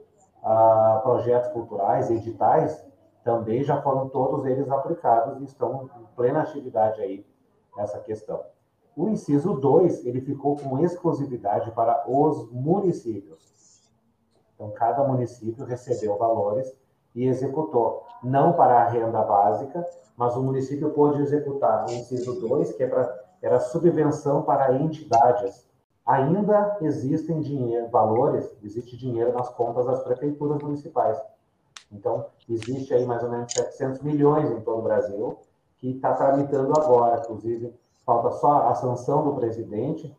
a 0.44 1.00
projetos 1.04 1.52
culturais, 1.52 2.10
editais, 2.10 2.86
também 3.24 3.64
já 3.64 3.82
foram 3.82 4.10
todos 4.10 4.46
eles 4.46 4.70
aplicados 4.70 5.40
e 5.42 5.46
estão 5.46 5.90
em 6.00 6.16
plena 6.16 6.42
atividade 6.42 7.02
aí 7.02 7.26
nessa 7.78 8.00
questão. 8.00 8.44
O 8.96 9.08
inciso 9.08 9.54
2, 9.54 10.06
ele 10.06 10.22
ficou 10.22 10.56
com 10.56 10.80
exclusividade 10.80 11.72
para 11.72 12.04
os 12.10 12.50
municípios. 12.52 13.92
Então, 14.54 14.72
cada 14.72 15.04
município 15.04 15.66
recebeu 15.66 16.18
valores 16.18 16.76
e 17.16 17.26
executou, 17.26 18.04
não 18.22 18.54
para 18.54 18.82
a 18.82 18.90
renda 18.90 19.22
básica, 19.24 19.88
mas 20.18 20.36
o 20.36 20.44
município 20.44 20.92
pôde 20.92 21.22
executar 21.22 21.86
o 21.88 21.92
inciso 21.92 22.40
2, 22.42 22.74
que 22.74 22.84
é 22.84 22.88
para, 22.88 23.26
era 23.42 23.60
subvenção 23.60 24.42
para 24.42 24.74
entidades 24.74 25.66
ainda 26.06 26.78
existem 26.82 27.42
dinheiro, 27.42 27.90
valores, 27.90 28.56
existe 28.64 28.96
dinheiro 28.96 29.34
nas 29.34 29.50
contas 29.50 29.86
das 29.86 30.04
prefeituras 30.04 30.62
municipais. 30.62 31.20
Então, 31.92 32.28
existe 32.48 32.94
aí 32.94 33.06
mais 33.06 33.24
ou 33.24 33.30
menos 33.30 33.52
700 33.52 34.02
milhões 34.02 34.52
em 34.52 34.62
todo 34.62 34.80
o 34.80 34.84
Brasil, 34.84 35.38
que 35.78 35.92
está 35.92 36.14
tramitando 36.14 36.80
agora. 36.80 37.22
Inclusive, 37.22 37.74
falta 38.06 38.32
só 38.32 38.70
a 38.70 38.76
sanção 38.76 39.24
do 39.24 39.36
presidente 39.36 40.16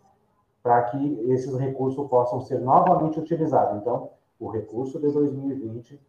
para 0.62 0.82
que 0.82 1.30
esses 1.30 1.56
recursos 1.56 2.08
possam 2.08 2.40
ser 2.40 2.58
novamente 2.58 3.20
utilizados. 3.20 3.76
Então, 3.80 4.10
o 4.40 4.48
recurso 4.48 4.98
de 4.98 5.10
2020 5.10 6.00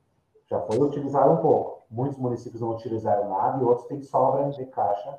já 0.49 0.61
foi 0.61 0.79
utilizado 0.79 1.33
um 1.33 1.37
pouco. 1.37 1.83
Muitos 1.89 2.17
municípios 2.17 2.61
não 2.61 2.71
utilizaram 2.71 3.29
nada 3.29 3.61
e 3.61 3.65
outros 3.65 3.87
têm 3.87 4.01
sobra 4.01 4.49
de 4.49 4.65
caixa 4.65 5.17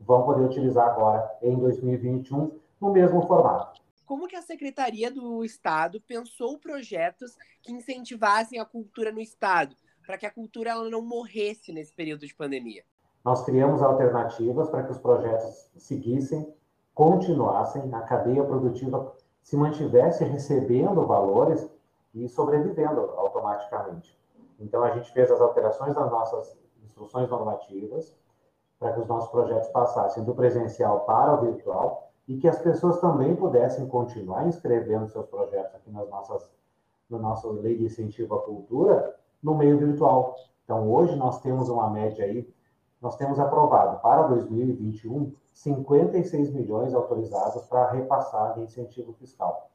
vão 0.00 0.24
poder 0.24 0.44
utilizar 0.44 0.88
agora 0.88 1.30
em 1.42 1.56
2021 1.58 2.58
no 2.80 2.90
mesmo 2.90 3.26
formato. 3.26 3.80
Como 4.06 4.26
que 4.26 4.34
a 4.34 4.42
Secretaria 4.42 5.10
do 5.10 5.44
Estado 5.44 6.00
pensou 6.00 6.58
projetos 6.58 7.36
que 7.62 7.70
incentivassem 7.70 8.58
a 8.58 8.64
cultura 8.64 9.12
no 9.12 9.20
Estado, 9.20 9.76
para 10.04 10.18
que 10.18 10.26
a 10.26 10.30
cultura 10.30 10.70
ela 10.70 10.88
não 10.88 11.02
morresse 11.02 11.72
nesse 11.72 11.92
período 11.92 12.26
de 12.26 12.34
pandemia? 12.34 12.82
Nós 13.24 13.44
criamos 13.44 13.82
alternativas 13.82 14.68
para 14.70 14.82
que 14.82 14.92
os 14.92 14.98
projetos 14.98 15.70
seguissem, 15.76 16.52
continuassem, 16.94 17.94
a 17.94 18.00
cadeia 18.00 18.42
produtiva 18.42 19.14
se 19.42 19.56
mantivesse 19.56 20.24
recebendo 20.24 21.06
valores 21.06 21.68
e 22.14 22.28
sobrevivendo 22.28 23.00
automaticamente. 23.16 24.18
Então, 24.60 24.82
a 24.84 24.90
gente 24.90 25.10
fez 25.12 25.30
as 25.30 25.40
alterações 25.40 25.94
das 25.94 26.10
nossas 26.10 26.56
instruções 26.84 27.28
normativas 27.28 28.14
para 28.78 28.92
que 28.92 29.00
os 29.00 29.06
nossos 29.06 29.30
projetos 29.30 29.68
passassem 29.68 30.24
do 30.24 30.34
presencial 30.34 31.00
para 31.00 31.34
o 31.34 31.40
virtual 31.40 32.10
e 32.28 32.38
que 32.38 32.48
as 32.48 32.58
pessoas 32.58 33.00
também 33.00 33.34
pudessem 33.34 33.86
continuar 33.88 34.46
inscrevendo 34.46 35.08
seus 35.08 35.26
projetos 35.26 35.74
aqui 35.74 35.90
nas 35.90 36.08
nossas, 36.08 36.50
na 37.08 37.18
nossa 37.18 37.48
lei 37.48 37.76
de 37.76 37.84
incentivo 37.84 38.34
à 38.34 38.42
cultura 38.42 39.16
no 39.42 39.54
meio 39.54 39.78
virtual. 39.78 40.36
Então, 40.64 40.90
hoje 40.90 41.16
nós 41.16 41.40
temos 41.40 41.68
uma 41.68 41.90
média 41.90 42.24
aí, 42.24 42.48
nós 43.00 43.16
temos 43.16 43.38
aprovado 43.38 44.00
para 44.00 44.22
2021 44.28 45.34
56 45.52 46.52
milhões 46.52 46.94
autorizados 46.94 47.64
para 47.64 47.90
repassar 47.90 48.54
de 48.54 48.60
incentivo 48.60 49.12
fiscal. 49.14 49.68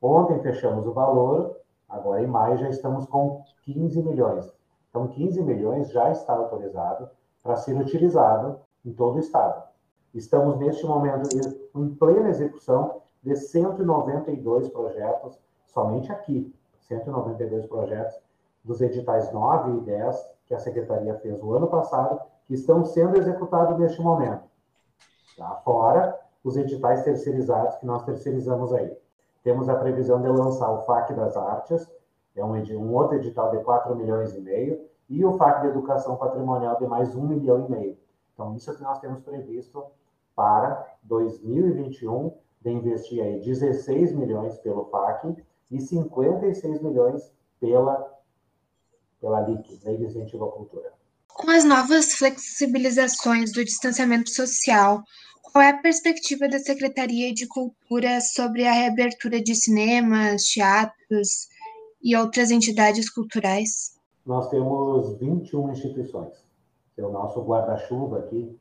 Ontem 0.00 0.40
fechamos 0.40 0.86
o 0.86 0.92
valor, 0.92 1.56
agora 1.92 2.22
em 2.22 2.26
maio 2.26 2.58
já 2.58 2.68
estamos 2.68 3.06
com 3.06 3.44
15 3.62 4.02
milhões. 4.02 4.52
Então, 4.90 5.06
15 5.06 5.42
milhões 5.42 5.90
já 5.90 6.10
está 6.10 6.34
autorizado 6.34 7.08
para 7.42 7.56
ser 7.56 7.78
utilizado 7.78 8.60
em 8.84 8.92
todo 8.92 9.16
o 9.16 9.20
estado. 9.20 9.62
Estamos, 10.12 10.58
neste 10.58 10.84
momento, 10.84 11.28
em 11.74 11.94
plena 11.94 12.28
execução 12.28 13.00
de 13.22 13.36
192 13.36 14.68
projetos, 14.68 15.38
somente 15.66 16.10
aqui, 16.12 16.54
192 16.80 17.66
projetos 17.66 18.20
dos 18.64 18.80
editais 18.80 19.32
9 19.32 19.78
e 19.78 19.80
10 19.80 20.32
que 20.46 20.54
a 20.54 20.58
Secretaria 20.58 21.14
fez 21.20 21.42
o 21.42 21.54
ano 21.54 21.68
passado, 21.68 22.20
que 22.46 22.54
estão 22.54 22.84
sendo 22.84 23.16
executados 23.16 23.78
neste 23.78 24.02
momento. 24.02 24.42
Tá? 25.36 25.60
Fora 25.64 26.20
os 26.44 26.56
editais 26.56 27.02
terceirizados 27.02 27.76
que 27.76 27.86
nós 27.86 28.02
terceirizamos 28.02 28.72
aí. 28.72 28.94
Temos 29.42 29.68
a 29.68 29.74
previsão 29.74 30.20
de 30.20 30.28
lançar 30.28 30.70
o 30.70 30.82
FAC 30.82 31.12
das 31.14 31.36
Artes, 31.36 31.88
é 32.34 32.44
um, 32.44 32.54
um 32.54 32.94
outro 32.94 33.16
edital 33.16 33.50
de 33.50 33.62
4 33.62 33.94
milhões 33.96 34.34
e 34.34 34.40
meio, 34.40 34.80
e 35.08 35.24
o 35.24 35.36
FAC 35.36 35.62
de 35.62 35.68
Educação 35.68 36.16
Patrimonial 36.16 36.78
de 36.78 36.86
mais 36.86 37.14
1 37.14 37.26
milhão 37.26 37.66
e 37.66 37.70
meio. 37.70 37.98
Então, 38.32 38.54
isso 38.56 38.70
é 38.70 38.74
que 38.74 38.82
nós 38.82 38.98
temos 39.00 39.20
previsto 39.20 39.84
para 40.34 40.86
2021, 41.02 42.32
de 42.62 42.70
investir 42.70 43.22
aí 43.22 43.40
16 43.40 44.12
milhões 44.12 44.56
pelo 44.58 44.84
FAC 44.86 45.36
e 45.70 45.80
56 45.80 46.80
milhões 46.80 47.32
pela, 47.60 48.18
pela 49.20 49.40
LIC, 49.40 49.80
Lei 49.84 49.96
de 49.98 50.04
Incentivo 50.04 50.44
à 50.44 50.52
Cultura. 50.52 50.92
Com 51.34 51.50
as 51.50 51.64
novas 51.64 52.12
flexibilizações 52.14 53.52
do 53.52 53.64
distanciamento 53.64 54.30
social, 54.30 55.02
qual 55.52 55.62
é 55.62 55.70
a 55.70 55.78
perspectiva 55.78 56.48
da 56.48 56.58
Secretaria 56.58 57.32
de 57.32 57.46
Cultura 57.46 58.20
sobre 58.20 58.66
a 58.66 58.72
reabertura 58.72 59.40
de 59.40 59.54
cinemas, 59.54 60.44
teatros 60.44 61.48
e 62.02 62.16
outras 62.16 62.50
entidades 62.50 63.10
culturais? 63.10 64.00
Nós 64.24 64.48
temos 64.48 65.18
21 65.18 65.72
instituições. 65.72 66.32
É 66.96 67.02
o 67.02 67.12
nosso 67.12 67.42
guarda-chuva 67.42 68.20
aqui 68.20 68.58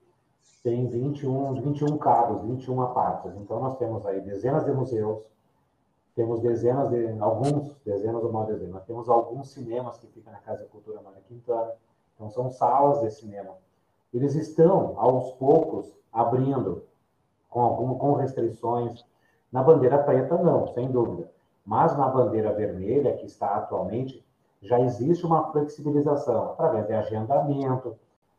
tem 0.64 0.88
21, 0.88 1.56
21 1.56 1.98
cabos, 1.98 2.44
21 2.44 2.94
partes. 2.94 3.36
Então, 3.38 3.60
nós 3.60 3.78
temos 3.78 4.06
aí 4.06 4.22
dezenas 4.22 4.66
de 4.66 4.72
museus, 4.72 5.24
temos 6.16 6.40
dezenas 6.42 6.90
de, 6.90 7.08
alguns, 7.20 7.76
dezenas 7.84 8.24
ou 8.24 8.32
mal 8.32 8.46
dezenas, 8.46 8.84
temos 8.86 9.10
alguns 9.10 9.50
cinemas 9.52 9.98
que 9.98 10.08
ficam 10.08 10.32
na 10.32 10.40
Casa 10.40 10.66
Cultura 10.66 11.02
Maria 11.02 11.22
Quintana, 11.28 11.72
então, 12.16 12.30
são 12.30 12.52
salas 12.52 13.02
de 13.02 13.10
cinema. 13.12 13.56
Eles 14.14 14.36
estão, 14.36 14.96
aos 14.98 15.32
poucos, 15.34 15.92
abrindo, 16.12 16.84
com, 17.50 17.62
algum, 17.62 17.98
com 17.98 18.14
restrições. 18.14 19.06
Na 19.52 19.64
bandeira 19.64 19.98
preta, 20.00 20.38
não, 20.38 20.68
sem 20.74 20.92
dúvida. 20.92 21.32
Mas 21.66 21.96
na 21.98 22.08
bandeira 22.08 22.54
vermelha, 22.54 23.16
que 23.18 23.26
está 23.26 23.56
atualmente, 23.56 24.26
já 24.62 24.80
existe 24.80 25.26
uma 25.26 25.52
flexibilização 25.52 26.52
através 26.52 26.88
de 26.88 26.94
agendamento. 26.94 27.98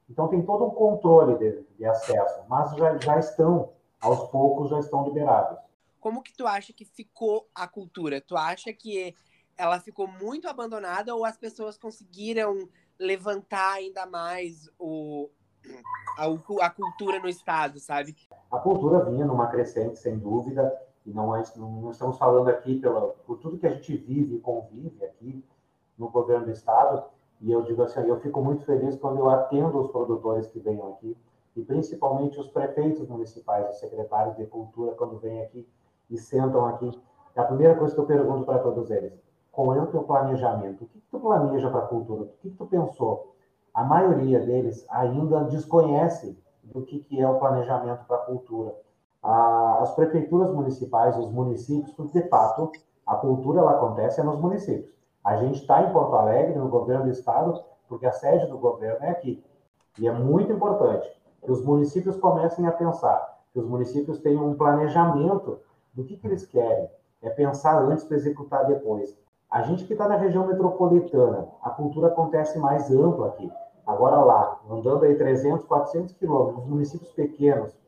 Então, 0.08 0.28
tem 0.28 0.42
todo 0.42 0.64
um 0.66 0.70
controle 0.70 1.38
de, 1.38 1.64
de 1.78 1.85
acesso, 1.85 2.42
mas 2.48 2.74
já, 2.76 2.98
já 2.98 3.18
estão, 3.18 3.70
aos 4.00 4.28
poucos, 4.30 4.70
já 4.70 4.78
estão 4.78 5.04
liberados. 5.04 5.58
Como 6.00 6.22
que 6.22 6.35
tu 6.35 6.46
acha 6.46 6.72
que 6.72 6.85
ficou 6.85 7.48
a 7.54 7.66
cultura? 7.66 8.20
Tu 8.20 8.37
acha 8.37 8.72
que 8.72 9.14
ela 9.56 9.78
ficou 9.80 10.08
muito 10.08 10.48
abandonada 10.48 11.14
ou 11.14 11.24
as 11.24 11.37
pessoas 11.37 11.78
conseguiram 11.78 12.68
levantar 12.98 13.74
ainda 13.74 14.04
mais 14.06 14.68
o, 14.78 15.30
a, 16.18 16.66
a 16.66 16.70
cultura 16.70 17.18
no 17.18 17.29
Estado, 17.29 17.79
sabe? 17.79 18.16
A 18.51 18.59
cultura 18.59 19.05
vinha 19.05 19.25
numa 19.25 19.46
crescente, 19.48 19.98
sem 19.98 20.18
dúvida, 20.18 20.72
e 21.05 21.11
não, 21.11 21.35
é, 21.35 21.42
não 21.57 21.90
estamos 21.90 22.18
falando 22.18 22.48
aqui 22.48 22.79
pela, 22.79 23.09
por 23.27 23.38
tudo 23.38 23.59
que 23.59 23.66
a 23.66 23.70
gente 23.70 23.96
vive 23.96 24.37
e 24.37 24.40
convive 24.40 25.05
aqui 25.05 25.44
no 25.98 26.09
governo 26.09 26.46
do 26.46 26.53
Estado, 26.53 27.05
e 27.40 27.51
eu 27.51 27.62
digo 27.62 27.83
assim, 27.83 28.01
eu 28.03 28.20
fico 28.20 28.40
muito 28.40 28.64
feliz 28.64 28.96
quando 28.96 29.18
eu 29.18 29.29
atendo 29.29 29.81
os 29.81 29.90
produtores 29.90 30.46
que 30.48 30.61
vêm 30.61 30.81
aqui, 30.83 31.16
e 31.57 31.62
principalmente 31.62 32.38
os 32.38 32.48
prefeitos 32.48 33.09
municipais, 33.09 33.68
os 33.68 33.81
secretários 33.81 34.37
de 34.37 34.46
cultura, 34.46 34.94
quando 34.94 35.18
vêm 35.18 35.42
aqui 35.42 35.68
e 36.09 36.16
sentam 36.16 36.66
aqui. 36.66 36.90
A 37.37 37.44
primeira 37.44 37.75
coisa 37.75 37.94
que 37.94 38.01
eu 38.01 38.07
pergunto 38.07 38.44
para 38.44 38.59
todos 38.59 38.90
eles, 38.90 39.12
qual 39.51 39.75
é 39.75 39.83
o 39.83 39.87
teu 39.87 40.03
planejamento? 40.03 40.85
O 40.85 40.87
que, 40.87 40.98
que 40.98 41.07
tu 41.11 41.20
planeja 41.20 41.68
para 41.68 41.81
a 41.81 41.88
cultura? 41.88 42.22
O 42.22 42.29
que, 42.40 42.51
que 42.51 42.57
tu 42.57 42.66
pensou? 42.66 43.31
A 43.74 43.85
maioria 43.85 44.38
deles 44.40 44.85
ainda 44.90 45.44
desconhece 45.44 46.38
do 46.64 46.82
que, 46.82 47.00
que 47.00 47.20
é 47.20 47.28
o 47.28 47.38
planejamento 47.38 48.04
para 48.06 48.16
a 48.16 48.26
cultura. 48.26 48.74
As 49.22 49.94
prefeituras 49.94 50.52
municipais, 50.52 51.16
os 51.16 51.30
municípios, 51.30 51.92
porque 51.92 52.20
de 52.20 52.28
fato 52.28 52.70
a 53.06 53.16
cultura 53.16 53.61
ela 53.61 53.72
acontece 53.72 54.22
nos 54.22 54.38
municípios. 54.38 54.92
A 55.24 55.37
gente 55.37 55.61
está 55.61 55.82
em 55.82 55.92
Porto 55.92 56.14
Alegre, 56.16 56.58
no 56.58 56.68
governo 56.68 57.04
do 57.04 57.11
estado, 57.11 57.62
porque 57.88 58.06
a 58.06 58.12
sede 58.12 58.46
do 58.46 58.58
governo 58.58 59.04
é 59.04 59.11
aqui. 59.11 59.42
E 59.98 60.08
é 60.08 60.12
muito 60.12 60.52
importante 60.52 61.08
que 61.42 61.50
os 61.50 61.64
municípios 61.64 62.16
comecem 62.16 62.66
a 62.66 62.72
pensar, 62.72 63.40
que 63.52 63.58
os 63.58 63.66
municípios 63.66 64.18
tenham 64.20 64.48
um 64.48 64.54
planejamento 64.54 65.61
do 65.94 66.04
que, 66.04 66.16
que 66.16 66.26
eles 66.26 66.46
querem. 66.46 66.88
É 67.22 67.30
pensar 67.30 67.78
antes 67.82 68.04
para 68.04 68.16
executar 68.16 68.66
depois. 68.66 69.16
A 69.52 69.60
gente 69.60 69.84
que 69.84 69.92
está 69.92 70.08
na 70.08 70.16
região 70.16 70.46
metropolitana, 70.46 71.46
a 71.62 71.68
cultura 71.68 72.06
acontece 72.06 72.58
mais 72.58 72.90
ampla 72.90 73.28
aqui. 73.28 73.52
Agora 73.86 74.16
lá, 74.16 74.58
andando 74.70 75.04
aí 75.04 75.14
300, 75.14 75.66
400 75.66 76.14
quilômetros, 76.14 76.64
municípios 76.64 77.12
pequenos, 77.12 77.78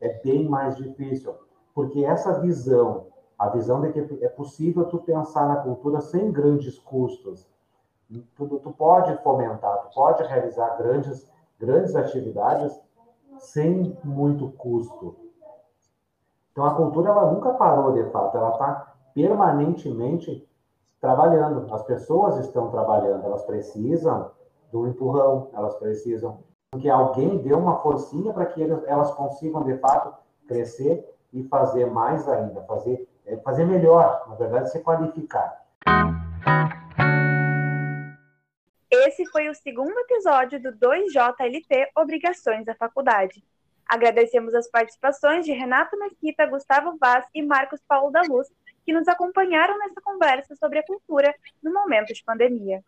é 0.00 0.08
bem 0.22 0.48
mais 0.48 0.74
difícil, 0.74 1.34
porque 1.74 2.02
essa 2.02 2.40
visão, 2.40 3.08
a 3.38 3.50
visão 3.50 3.82
de 3.82 3.92
que 3.92 4.24
é 4.24 4.28
possível 4.30 4.86
tu 4.86 5.00
pensar 5.00 5.46
na 5.46 5.56
cultura 5.56 6.00
sem 6.00 6.32
grandes 6.32 6.78
custos, 6.78 7.46
tu, 8.34 8.46
tu 8.46 8.72
pode 8.72 9.14
fomentar, 9.22 9.82
tu 9.82 9.94
pode 9.94 10.22
realizar 10.22 10.78
grandes, 10.78 11.30
grandes 11.60 11.94
atividades 11.94 12.80
sem 13.38 13.98
muito 14.02 14.48
custo. 14.52 15.14
Então 16.52 16.64
a 16.64 16.74
cultura 16.74 17.10
ela 17.10 17.30
nunca 17.30 17.52
parou 17.52 17.92
de 17.92 18.04
fato, 18.10 18.38
ela 18.38 18.52
está 18.52 18.94
permanentemente 19.14 20.48
trabalhando. 21.02 21.66
As 21.74 21.82
pessoas 21.82 22.38
estão 22.38 22.70
trabalhando, 22.70 23.26
elas 23.26 23.44
precisam 23.44 24.30
do 24.70 24.86
empurrão, 24.86 25.50
elas 25.52 25.74
precisam 25.74 26.44
que 26.80 26.88
alguém 26.88 27.36
dê 27.38 27.52
uma 27.52 27.82
forcinha 27.82 28.32
para 28.32 28.46
que 28.46 28.62
elas 28.62 29.12
consigam, 29.12 29.62
de 29.64 29.76
fato, 29.78 30.14
crescer 30.46 31.04
e 31.32 31.42
fazer 31.42 31.86
mais 31.86 32.26
ainda, 32.26 32.62
fazer, 32.62 33.06
é, 33.26 33.36
fazer 33.38 33.66
melhor, 33.66 34.24
na 34.28 34.36
verdade, 34.36 34.70
se 34.70 34.80
qualificar. 34.80 35.60
Esse 38.90 39.26
foi 39.26 39.48
o 39.48 39.54
segundo 39.54 39.98
episódio 39.98 40.62
do 40.62 40.70
2JLT 40.72 41.88
Obrigações 41.96 42.64
da 42.64 42.74
Faculdade. 42.74 43.42
Agradecemos 43.86 44.54
as 44.54 44.70
participações 44.70 45.44
de 45.44 45.52
Renato 45.52 45.98
Mesquita, 45.98 46.46
Gustavo 46.46 46.96
Vaz 46.98 47.26
e 47.34 47.42
Marcos 47.42 47.80
Paulo 47.86 48.10
da 48.10 48.22
Luz, 48.22 48.48
que 48.84 48.92
nos 48.92 49.06
acompanharam 49.08 49.78
nessa 49.78 50.00
conversa 50.00 50.54
sobre 50.56 50.78
a 50.78 50.86
cultura 50.86 51.34
no 51.62 51.72
momento 51.72 52.12
de 52.12 52.22
pandemia. 52.24 52.82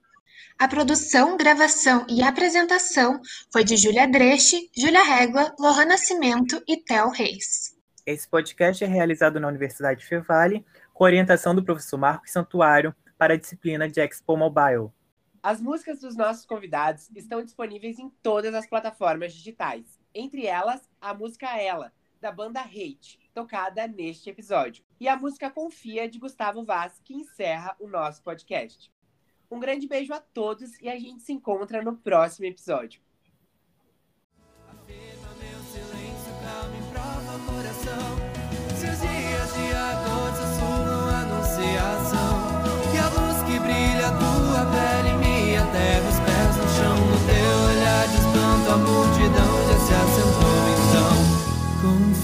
A 0.59 0.68
produção, 0.68 1.36
gravação 1.36 2.07
e 2.09 2.22
apresentação 2.22 3.20
foi 3.53 3.64
de 3.64 3.76
Júlia 3.76 4.07
Dresch, 4.07 4.55
Júlia 4.76 5.03
Regla, 5.03 5.55
Lohan 5.59 5.86
Nascimento 5.86 6.62
e 6.66 6.76
Theo 6.76 7.11
Reis. 7.11 7.74
Esse 8.07 8.28
podcast 8.28 8.84
é 8.84 8.86
realizado 8.86 9.40
na 9.40 9.49
Universidade 9.49 10.05
Fevale, 10.05 10.64
com 10.92 11.05
orientação 11.05 11.55
do 11.55 11.64
professor 11.64 11.97
Marcos 11.97 12.30
Santuário 12.30 12.95
para 13.16 13.34
a 13.34 13.36
disciplina 13.36 13.88
de 13.88 14.01
Expo 14.01 14.36
Mobile. 14.36 14.90
As 15.42 15.61
músicas 15.61 16.01
dos 16.01 16.16
nossos 16.16 16.47
convidados 16.47 17.11
estão 17.14 17.42
disponíveis 17.42 17.99
em 17.99 18.09
todas 18.22 18.55
as 18.55 18.66
plataformas 18.66 19.32
digitais. 19.34 19.99
Entre 20.14 20.47
elas, 20.47 20.80
a 21.01 21.12
música 21.12 21.59
Ela, 21.61 21.92
da 22.20 22.32
banda 22.32 22.61
Hate, 22.61 23.18
tocada 23.35 23.87
neste 23.87 24.30
episódio. 24.30 24.85
E 25.01 25.09
a 25.09 25.16
música 25.16 25.51
Confia, 25.51 26.09
de 26.09 26.18
Gustavo 26.18 26.64
Vaz, 26.64 27.01
que 27.05 27.14
encerra 27.14 27.76
o 27.80 27.89
nosso 27.89 28.22
podcast. 28.22 28.91
Um 29.51 29.59
grande 29.59 29.87
beijo 29.87 30.14
a 30.14 30.20
todos 30.20 30.80
e 30.80 30.89
a 30.89 30.99
gente 30.99 31.22
se 31.22 31.32
encontra 31.32 31.82
no 31.82 31.97
próximo 31.97 32.47
episódio. 32.47 33.03
Multidão 48.76 49.68
já 49.68 49.78
se 49.78 49.95
assentou 49.95 50.53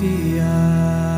então. 0.00 0.40
Confia. 0.40 1.09